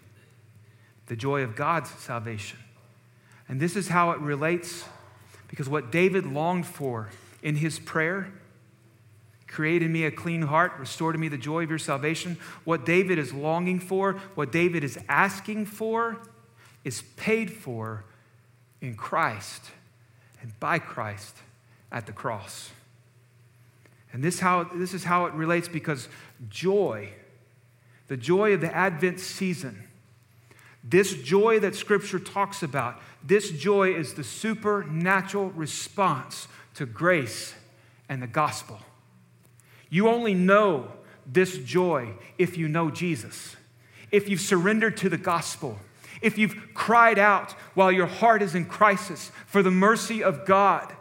the 1.09 1.17
joy 1.17 1.43
of 1.43 1.57
God's 1.57 1.91
salvation. 1.91 2.61
And 3.49 3.59
this 3.59 3.75
is 3.75 3.89
how 3.89 4.13
it 4.13 4.21
relates 4.21 4.85
because 5.49 5.69
what 5.69 5.91
David 5.91 6.25
longed 6.25 6.67
for 6.67 7.09
in 7.43 7.57
his 7.57 7.81
prayer 7.81 8.33
Create 9.49 9.83
in 9.83 9.93
me 9.93 10.05
a 10.05 10.13
clean 10.13 10.43
heart, 10.43 10.75
restore 10.79 11.11
to 11.11 11.19
me 11.19 11.27
the 11.27 11.37
joy 11.37 11.65
of 11.65 11.69
your 11.69 11.81
salvation. 11.81 12.39
What 12.63 12.87
David 12.87 13.19
is 13.19 13.33
longing 13.33 13.81
for, 13.81 14.13
what 14.37 14.53
David 14.53 14.85
is 14.85 15.01
asking 15.09 15.67
for, 15.67 16.23
is 16.85 17.03
paid 17.17 17.51
for 17.51 18.05
in 18.81 18.95
Christ 18.95 19.65
and 20.41 20.57
by 20.61 20.79
Christ 20.79 21.39
at 21.91 22.07
the 22.07 22.13
cross. 22.13 22.71
And 24.13 24.23
this, 24.23 24.41
how, 24.41 24.65
this 24.65 24.95
is 24.95 25.05
how 25.05 25.27
it 25.27 25.35
relates 25.35 25.69
because 25.69 26.09
joy, 26.49 27.11
the 28.09 28.17
joy 28.17 28.55
of 28.55 28.61
the 28.61 28.75
Advent 28.75 29.21
season, 29.21 29.83
this 30.83 31.15
joy 31.15 31.59
that 31.61 31.75
Scripture 31.75 32.19
talks 32.19 32.63
about, 32.63 33.01
this 33.23 33.51
joy 33.51 33.93
is 33.95 34.15
the 34.15 34.25
supernatural 34.25 35.51
response 35.51 36.49
to 36.75 36.87
grace 36.87 37.55
and 38.09 38.23
the 38.23 38.27
gospel. 38.27 38.79
You 39.91 40.09
only 40.09 40.35
know 40.35 40.93
this 41.27 41.59
joy 41.59 42.15
if 42.39 42.57
you 42.57 42.69
know 42.69 42.91
Jesus, 42.91 43.57
if 44.13 44.29
you've 44.29 44.41
surrendered 44.41 44.97
to 44.99 45.09
the 45.09 45.19
gospel, 45.19 45.79
if 46.23 46.39
you've 46.39 46.75
cried 46.75 47.19
out 47.19 47.53
while 47.75 47.93
your 47.93 48.07
heart 48.07 48.43
is 48.43 48.55
in 48.55 48.67
crisis 48.67 49.31
for 49.47 49.63
the 49.63 49.71
mercy 49.71 50.23
of 50.23 50.47
God. 50.47 50.93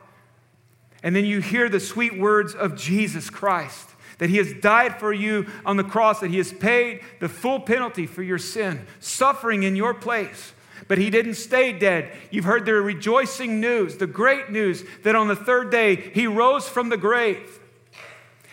And 1.05 1.15
then 1.15 1.23
you 1.23 1.39
hear 1.39 1.69
the 1.69 1.79
sweet 1.79 2.17
words 2.17 2.55
of 2.55 2.75
Jesus 2.75 3.29
Christ 3.29 3.91
that 4.17 4.31
he 4.31 4.37
has 4.37 4.53
died 4.53 4.99
for 4.99 5.13
you 5.13 5.45
on 5.65 5.77
the 5.77 5.83
cross, 5.83 6.19
that 6.21 6.31
he 6.31 6.37
has 6.37 6.51
paid 6.51 7.01
the 7.19 7.29
full 7.29 7.59
penalty 7.59 8.07
for 8.07 8.23
your 8.23 8.39
sin, 8.39 8.87
suffering 8.99 9.61
in 9.61 9.75
your 9.75 9.93
place. 9.93 10.53
But 10.87 10.97
he 10.97 11.11
didn't 11.11 11.35
stay 11.35 11.73
dead. 11.73 12.11
You've 12.31 12.45
heard 12.45 12.65
the 12.65 12.73
rejoicing 12.73 13.61
news, 13.61 13.97
the 13.97 14.07
great 14.07 14.49
news 14.49 14.83
that 15.03 15.15
on 15.15 15.27
the 15.27 15.35
third 15.35 15.69
day 15.69 15.95
he 15.95 16.25
rose 16.25 16.67
from 16.67 16.89
the 16.89 16.97
grave 16.97 17.59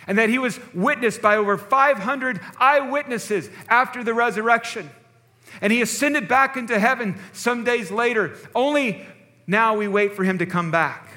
and 0.05 0.17
that 0.19 0.29
he 0.29 0.37
was 0.37 0.59
witnessed 0.75 1.21
by 1.21 1.37
over 1.37 1.57
500 1.57 2.39
eyewitnesses 2.59 3.49
after 3.67 4.03
the 4.03 4.13
resurrection. 4.13 4.91
And 5.59 5.73
he 5.73 5.81
ascended 5.81 6.27
back 6.27 6.55
into 6.55 6.77
heaven 6.77 7.19
some 7.31 7.63
days 7.63 7.89
later. 7.89 8.35
Only 8.53 9.07
now 9.47 9.75
we 9.75 9.87
wait 9.87 10.13
for 10.13 10.23
him 10.23 10.37
to 10.37 10.45
come 10.45 10.69
back. 10.69 11.12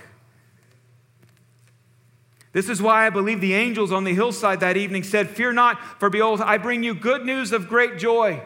This 2.56 2.70
is 2.70 2.80
why 2.80 3.06
I 3.06 3.10
believe 3.10 3.42
the 3.42 3.52
angels 3.52 3.92
on 3.92 4.04
the 4.04 4.14
hillside 4.14 4.60
that 4.60 4.78
evening 4.78 5.02
said, 5.02 5.28
Fear 5.28 5.52
not, 5.52 5.78
for 6.00 6.08
behold, 6.08 6.40
I 6.40 6.56
bring 6.56 6.82
you 6.82 6.94
good 6.94 7.26
news 7.26 7.52
of 7.52 7.68
great 7.68 7.98
joy. 7.98 8.40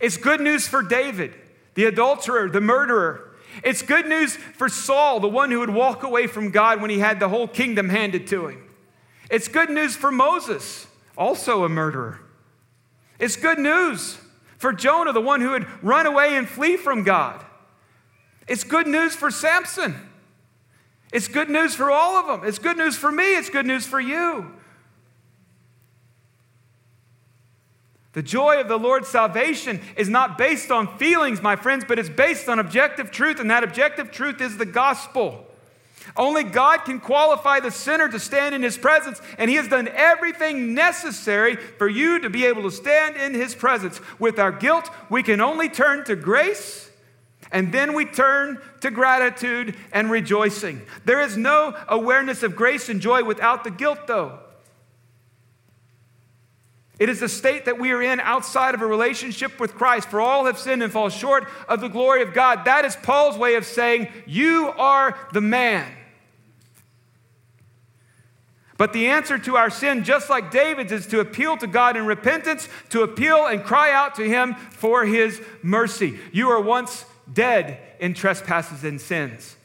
It's 0.00 0.16
good 0.16 0.40
news 0.40 0.66
for 0.66 0.82
David, 0.82 1.34
the 1.74 1.84
adulterer, 1.84 2.48
the 2.48 2.62
murderer. 2.62 3.34
It's 3.62 3.82
good 3.82 4.06
news 4.06 4.36
for 4.36 4.70
Saul, 4.70 5.20
the 5.20 5.28
one 5.28 5.50
who 5.50 5.58
would 5.58 5.68
walk 5.68 6.02
away 6.02 6.26
from 6.26 6.50
God 6.50 6.80
when 6.80 6.88
he 6.88 6.98
had 6.98 7.20
the 7.20 7.28
whole 7.28 7.46
kingdom 7.46 7.90
handed 7.90 8.26
to 8.28 8.46
him. 8.46 8.70
It's 9.30 9.46
good 9.46 9.68
news 9.68 9.94
for 9.94 10.10
Moses, 10.10 10.86
also 11.18 11.64
a 11.64 11.68
murderer. 11.68 12.20
It's 13.18 13.36
good 13.36 13.58
news 13.58 14.16
for 14.56 14.72
Jonah, 14.72 15.12
the 15.12 15.20
one 15.20 15.42
who 15.42 15.50
would 15.50 15.66
run 15.82 16.06
away 16.06 16.36
and 16.36 16.48
flee 16.48 16.78
from 16.78 17.02
God. 17.02 17.44
It's 18.48 18.64
good 18.64 18.86
news 18.86 19.14
for 19.14 19.30
Samson. 19.30 20.08
It's 21.12 21.28
good 21.28 21.48
news 21.48 21.74
for 21.74 21.90
all 21.90 22.16
of 22.16 22.26
them. 22.26 22.48
It's 22.48 22.58
good 22.58 22.76
news 22.76 22.96
for 22.96 23.12
me. 23.12 23.36
It's 23.36 23.50
good 23.50 23.66
news 23.66 23.86
for 23.86 24.00
you. 24.00 24.52
The 28.14 28.22
joy 28.22 28.60
of 28.60 28.68
the 28.68 28.78
Lord's 28.78 29.08
salvation 29.08 29.80
is 29.96 30.08
not 30.08 30.38
based 30.38 30.70
on 30.70 30.98
feelings, 30.98 31.42
my 31.42 31.56
friends, 31.56 31.84
but 31.86 31.98
it's 31.98 32.08
based 32.08 32.48
on 32.48 32.60
objective 32.60 33.10
truth, 33.10 33.40
and 33.40 33.50
that 33.50 33.64
objective 33.64 34.12
truth 34.12 34.40
is 34.40 34.56
the 34.56 34.66
gospel. 34.66 35.46
Only 36.16 36.44
God 36.44 36.84
can 36.84 37.00
qualify 37.00 37.58
the 37.58 37.72
sinner 37.72 38.08
to 38.08 38.20
stand 38.20 38.54
in 38.54 38.62
His 38.62 38.78
presence, 38.78 39.20
and 39.36 39.50
He 39.50 39.56
has 39.56 39.66
done 39.66 39.88
everything 39.88 40.74
necessary 40.74 41.56
for 41.56 41.88
you 41.88 42.20
to 42.20 42.30
be 42.30 42.46
able 42.46 42.62
to 42.62 42.70
stand 42.70 43.16
in 43.16 43.34
His 43.34 43.54
presence. 43.54 44.00
With 44.20 44.38
our 44.38 44.52
guilt, 44.52 44.88
we 45.10 45.24
can 45.24 45.40
only 45.40 45.68
turn 45.68 46.04
to 46.04 46.14
grace, 46.14 46.90
and 47.52 47.72
then 47.72 47.94
we 47.94 48.04
turn 48.04 48.60
to 48.80 48.90
gratitude 48.90 49.76
and 49.92 50.10
rejoicing. 50.10 50.82
There 51.04 51.20
is 51.20 51.36
no 51.36 51.76
awareness 51.88 52.42
of 52.42 52.56
grace 52.56 52.88
and 52.88 53.00
joy 53.00 53.24
without 53.24 53.64
the 53.64 53.70
guilt, 53.70 54.06
though. 54.06 54.40
It 56.98 57.08
is 57.08 57.20
the 57.20 57.28
state 57.28 57.64
that 57.64 57.78
we 57.78 57.90
are 57.90 58.02
in 58.02 58.20
outside 58.20 58.74
of 58.74 58.80
a 58.80 58.86
relationship 58.86 59.58
with 59.58 59.74
Christ. 59.74 60.08
For 60.08 60.20
all 60.20 60.46
have 60.46 60.58
sinned 60.58 60.82
and 60.82 60.92
fall 60.92 61.08
short 61.08 61.48
of 61.68 61.80
the 61.80 61.88
glory 61.88 62.22
of 62.22 62.32
God. 62.32 62.64
That 62.66 62.84
is 62.84 62.94
Paul's 62.96 63.36
way 63.36 63.56
of 63.56 63.64
saying, 63.64 64.08
You 64.26 64.72
are 64.76 65.18
the 65.32 65.40
man. 65.40 65.90
But 68.76 68.92
the 68.92 69.06
answer 69.06 69.38
to 69.38 69.56
our 69.56 69.70
sin, 69.70 70.02
just 70.02 70.28
like 70.28 70.50
David's, 70.50 70.92
is 70.92 71.06
to 71.08 71.20
appeal 71.20 71.56
to 71.58 71.66
God 71.66 71.96
in 71.96 72.06
repentance, 72.06 72.68
to 72.90 73.02
appeal 73.02 73.46
and 73.46 73.62
cry 73.62 73.92
out 73.92 74.16
to 74.16 74.28
Him 74.28 74.54
for 74.54 75.04
His 75.04 75.40
mercy. 75.62 76.18
You 76.32 76.48
were 76.48 76.60
once 76.60 77.04
dead 77.32 77.78
in 78.00 78.14
trespasses 78.14 78.84
and 78.84 79.00
sins. 79.00 79.56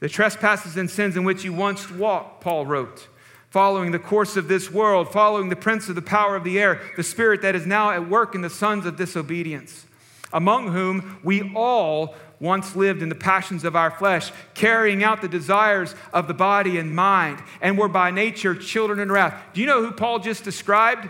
The 0.00 0.08
trespasses 0.08 0.76
and 0.76 0.90
sins 0.90 1.16
in 1.16 1.24
which 1.24 1.44
you 1.44 1.52
once 1.52 1.90
walked, 1.90 2.40
Paul 2.42 2.66
wrote 2.66 3.08
following 3.54 3.92
the 3.92 3.98
course 4.00 4.36
of 4.36 4.48
this 4.48 4.68
world, 4.68 5.12
following 5.12 5.48
the 5.48 5.54
prince 5.54 5.88
of 5.88 5.94
the 5.94 6.02
power 6.02 6.34
of 6.34 6.42
the 6.42 6.58
air, 6.58 6.80
the 6.96 7.04
spirit 7.04 7.40
that 7.40 7.54
is 7.54 7.64
now 7.64 7.92
at 7.92 8.08
work 8.08 8.34
in 8.34 8.40
the 8.40 8.50
sons 8.50 8.84
of 8.84 8.96
disobedience, 8.96 9.86
among 10.32 10.72
whom 10.72 11.20
we 11.22 11.52
all 11.54 12.16
once 12.40 12.74
lived 12.74 13.00
in 13.00 13.08
the 13.08 13.14
passions 13.14 13.62
of 13.62 13.76
our 13.76 13.92
flesh, 13.92 14.32
carrying 14.54 15.04
out 15.04 15.22
the 15.22 15.28
desires 15.28 15.94
of 16.12 16.26
the 16.26 16.34
body 16.34 16.78
and 16.78 16.96
mind, 16.96 17.40
and 17.60 17.78
were 17.78 17.86
by 17.86 18.10
nature 18.10 18.56
children 18.56 18.98
in 18.98 19.12
wrath. 19.12 19.40
Do 19.52 19.60
you 19.60 19.68
know 19.68 19.84
who 19.84 19.92
Paul 19.92 20.18
just 20.18 20.42
described? 20.42 21.08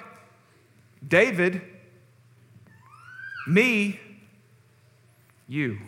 David, 1.09 1.63
me, 3.47 3.99
you. 5.49 5.79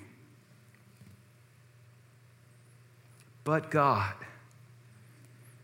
But 3.44 3.70
God 3.70 4.14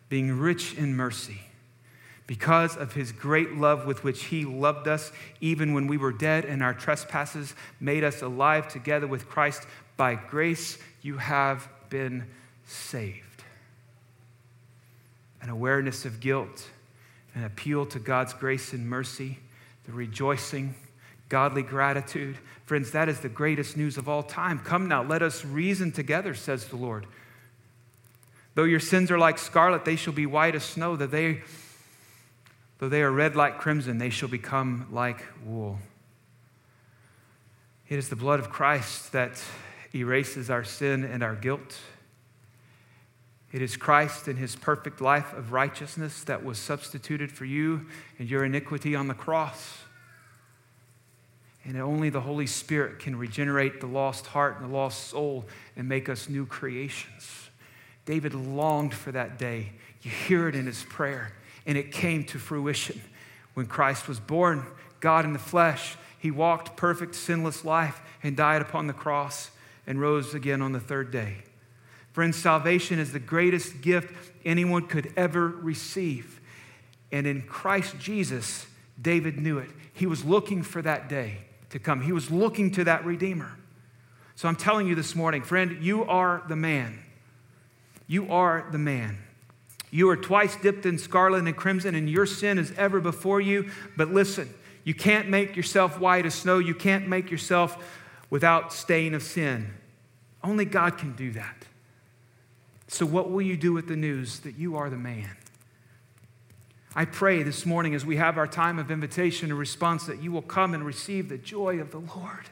being 0.08 0.38
rich 0.38 0.74
in 0.74 0.94
mercy, 0.94 1.40
because 2.26 2.76
of 2.76 2.92
his 2.92 3.12
great 3.12 3.56
love 3.56 3.86
with 3.86 4.04
which 4.04 4.24
he 4.24 4.44
loved 4.44 4.86
us, 4.86 5.10
even 5.40 5.72
when 5.72 5.86
we 5.86 5.96
were 5.96 6.12
dead 6.12 6.44
and 6.44 6.62
our 6.62 6.74
trespasses 6.74 7.54
made 7.80 8.04
us 8.04 8.20
alive 8.20 8.68
together 8.68 9.06
with 9.06 9.26
Christ. 9.26 9.66
By 9.96 10.14
grace, 10.14 10.78
you 11.00 11.16
have 11.16 11.68
been 11.88 12.26
saved. 12.66 13.42
An 15.40 15.48
awareness 15.48 16.04
of 16.04 16.20
guilt, 16.20 16.68
an 17.34 17.44
appeal 17.44 17.86
to 17.86 17.98
God's 17.98 18.34
grace 18.34 18.72
and 18.74 18.88
mercy, 18.88 19.38
the 19.84 19.92
rejoicing, 19.92 20.74
godly 21.32 21.62
gratitude. 21.62 22.36
Friends, 22.66 22.90
that 22.90 23.08
is 23.08 23.20
the 23.20 23.28
greatest 23.30 23.74
news 23.74 23.96
of 23.96 24.06
all 24.06 24.22
time. 24.22 24.58
Come 24.58 24.86
now, 24.86 25.02
let 25.02 25.22
us 25.22 25.46
reason 25.46 25.90
together, 25.90 26.34
says 26.34 26.66
the 26.66 26.76
Lord. 26.76 27.06
Though 28.54 28.64
your 28.64 28.80
sins 28.80 29.10
are 29.10 29.18
like 29.18 29.38
scarlet, 29.38 29.86
they 29.86 29.96
shall 29.96 30.12
be 30.12 30.26
white 30.26 30.54
as 30.54 30.62
snow. 30.62 30.94
Though 30.94 31.06
they, 31.06 31.40
though 32.80 32.90
they 32.90 33.00
are 33.00 33.10
red 33.10 33.34
like 33.34 33.58
crimson, 33.58 33.96
they 33.96 34.10
shall 34.10 34.28
become 34.28 34.86
like 34.92 35.24
wool. 35.46 35.78
It 37.88 37.98
is 37.98 38.10
the 38.10 38.16
blood 38.16 38.38
of 38.38 38.50
Christ 38.50 39.12
that 39.12 39.42
erases 39.94 40.50
our 40.50 40.64
sin 40.64 41.02
and 41.02 41.22
our 41.22 41.34
guilt. 41.34 41.78
It 43.52 43.62
is 43.62 43.78
Christ 43.78 44.28
and 44.28 44.38
his 44.38 44.54
perfect 44.54 45.00
life 45.00 45.32
of 45.32 45.50
righteousness 45.50 46.24
that 46.24 46.44
was 46.44 46.58
substituted 46.58 47.32
for 47.32 47.46
you 47.46 47.86
and 48.18 48.28
your 48.28 48.44
iniquity 48.44 48.94
on 48.94 49.08
the 49.08 49.14
cross. 49.14 49.78
And 51.64 51.76
only 51.76 52.10
the 52.10 52.20
Holy 52.20 52.46
Spirit 52.46 52.98
can 52.98 53.16
regenerate 53.16 53.80
the 53.80 53.86
lost 53.86 54.26
heart 54.26 54.60
and 54.60 54.68
the 54.68 54.74
lost 54.74 55.08
soul 55.08 55.44
and 55.76 55.88
make 55.88 56.08
us 56.08 56.28
new 56.28 56.44
creations. 56.44 57.50
David 58.04 58.34
longed 58.34 58.94
for 58.94 59.12
that 59.12 59.38
day. 59.38 59.72
You 60.02 60.10
hear 60.10 60.48
it 60.48 60.56
in 60.56 60.66
his 60.66 60.82
prayer, 60.82 61.32
and 61.64 61.78
it 61.78 61.92
came 61.92 62.24
to 62.24 62.38
fruition. 62.38 63.00
When 63.54 63.66
Christ 63.66 64.08
was 64.08 64.18
born, 64.18 64.66
God 64.98 65.24
in 65.24 65.32
the 65.32 65.38
flesh, 65.38 65.96
he 66.18 66.32
walked 66.32 66.76
perfect, 66.76 67.14
sinless 67.14 67.64
life 67.64 68.00
and 68.22 68.36
died 68.36 68.62
upon 68.62 68.88
the 68.88 68.92
cross 68.92 69.50
and 69.86 70.00
rose 70.00 70.34
again 70.34 70.62
on 70.62 70.72
the 70.72 70.80
third 70.80 71.12
day. 71.12 71.44
Friends, 72.12 72.36
salvation 72.36 72.98
is 72.98 73.12
the 73.12 73.20
greatest 73.20 73.80
gift 73.80 74.32
anyone 74.44 74.86
could 74.86 75.12
ever 75.16 75.46
receive. 75.46 76.40
And 77.12 77.26
in 77.26 77.42
Christ 77.42 77.98
Jesus, 77.98 78.66
David 79.00 79.40
knew 79.40 79.58
it. 79.58 79.70
He 79.92 80.06
was 80.06 80.24
looking 80.24 80.62
for 80.62 80.82
that 80.82 81.08
day 81.08 81.38
to 81.72 81.78
come, 81.78 82.02
he 82.02 82.12
was 82.12 82.30
looking 82.30 82.70
to 82.72 82.84
that 82.84 83.04
Redeemer. 83.04 83.50
So 84.36 84.48
I'm 84.48 84.56
telling 84.56 84.86
you 84.86 84.94
this 84.94 85.14
morning, 85.14 85.42
friend, 85.42 85.82
you 85.82 86.04
are 86.04 86.42
the 86.48 86.56
man. 86.56 86.98
You 88.06 88.30
are 88.32 88.66
the 88.70 88.78
man. 88.78 89.18
You 89.90 90.08
are 90.08 90.16
twice 90.16 90.56
dipped 90.56 90.86
in 90.86 90.98
scarlet 90.98 91.46
and 91.46 91.56
crimson, 91.56 91.94
and 91.94 92.08
your 92.08 92.26
sin 92.26 92.58
is 92.58 92.72
ever 92.76 93.00
before 93.00 93.40
you. 93.40 93.70
But 93.96 94.08
listen, 94.12 94.52
you 94.84 94.94
can't 94.94 95.28
make 95.28 95.56
yourself 95.56 95.98
white 95.98 96.24
as 96.24 96.34
snow. 96.34 96.58
You 96.58 96.74
can't 96.74 97.08
make 97.08 97.30
yourself 97.30 98.00
without 98.30 98.72
stain 98.72 99.14
of 99.14 99.22
sin. 99.22 99.72
Only 100.42 100.64
God 100.64 100.98
can 100.98 101.12
do 101.12 101.32
that. 101.32 101.66
So, 102.88 103.06
what 103.06 103.30
will 103.30 103.42
you 103.42 103.56
do 103.56 103.72
with 103.72 103.86
the 103.86 103.96
news 103.96 104.40
that 104.40 104.58
you 104.58 104.76
are 104.76 104.90
the 104.90 104.96
man? 104.96 105.30
I 106.94 107.06
pray 107.06 107.42
this 107.42 107.64
morning 107.64 107.94
as 107.94 108.04
we 108.04 108.16
have 108.16 108.36
our 108.36 108.46
time 108.46 108.78
of 108.78 108.90
invitation 108.90 109.50
and 109.50 109.58
response 109.58 110.04
that 110.06 110.22
you 110.22 110.30
will 110.30 110.42
come 110.42 110.74
and 110.74 110.84
receive 110.84 111.30
the 111.30 111.38
joy 111.38 111.80
of 111.80 111.90
the 111.90 112.00
Lord. 112.00 112.50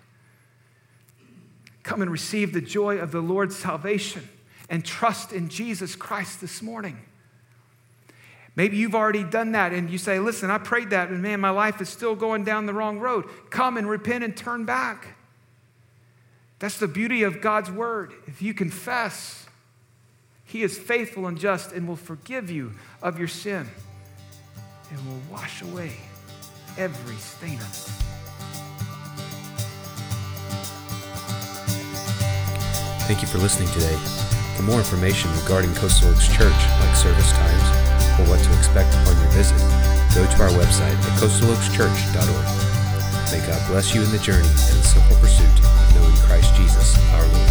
Come 1.82 2.01
and 2.01 2.11
receive 2.11 2.55
the 2.55 2.62
joy 2.62 2.99
of 2.99 3.12
the 3.12 3.20
Lord's 3.20 3.57
salvation 3.57 4.26
and 4.70 4.84
trust 4.84 5.32
in 5.32 5.51
Jesus 5.51 5.95
Christ 5.95 6.41
this 6.41 6.62
morning. 6.62 6.99
Maybe 8.57 8.78
you've 8.78 8.95
already 8.95 9.24
done 9.24 9.53
that 9.53 9.72
and 9.72 9.91
you 9.91 9.99
say, 9.99 10.18
Listen, 10.18 10.51
I 10.51 10.59
prayed 10.59 10.91
that, 10.91 11.11
and 11.11 11.20
man, 11.22 11.41
my 11.41 11.51
life 11.51 11.80
is 11.80 11.88
still 11.88 12.16
going 12.16 12.45
down 12.45 12.66
the 12.66 12.74
wrong 12.74 12.99
road. 12.99 13.26
Come 13.51 13.76
and 13.76 13.88
repent 13.88 14.24
and 14.24 14.34
turn 14.36 14.64
back. 14.64 15.16
That's 16.59 16.78
the 16.78 16.88
beauty 16.88 17.22
of 17.22 17.41
God's 17.41 17.70
word. 17.70 18.12
If 18.26 18.43
you 18.43 18.55
confess, 18.55 19.47
He 20.45 20.62
is 20.62 20.78
faithful 20.78 21.26
and 21.26 21.38
just 21.38 21.72
and 21.72 21.86
will 21.86 21.97
forgive 21.97 22.51
you 22.51 22.72
of 23.03 23.18
your 23.18 23.28
sin 23.28 23.68
and 24.91 24.99
will 25.07 25.20
wash 25.30 25.62
away 25.62 25.93
every 26.76 27.16
stain 27.16 27.59
of 27.59 27.70
it. 27.70 28.11
Thank 33.07 33.22
you 33.22 33.28
for 33.28 33.38
listening 33.38 33.68
today. 33.70 33.97
For 34.57 34.62
more 34.62 34.78
information 34.78 35.32
regarding 35.43 35.74
Coastal 35.74 36.11
Oaks 36.11 36.28
Church, 36.28 36.61
like 36.78 36.95
service 36.95 37.32
times, 37.32 37.66
or 38.20 38.30
what 38.30 38.38
to 38.38 38.51
expect 38.59 38.95
upon 39.03 39.18
your 39.18 39.30
visit, 39.32 39.59
go 40.14 40.22
to 40.22 40.43
our 40.43 40.51
website 40.55 40.95
at 40.95 41.18
coastaloakschurch.org. 41.18 42.70
May 43.32 43.47
God 43.47 43.66
bless 43.68 43.95
you 43.95 44.03
in 44.03 44.11
the 44.11 44.18
journey 44.18 44.47
and 44.47 44.76
the 44.78 44.86
simple 44.86 45.16
pursuit 45.16 45.47
of 45.47 45.95
knowing 45.95 46.14
Christ 46.26 46.55
Jesus, 46.55 46.99
our 47.14 47.26
Lord. 47.26 47.49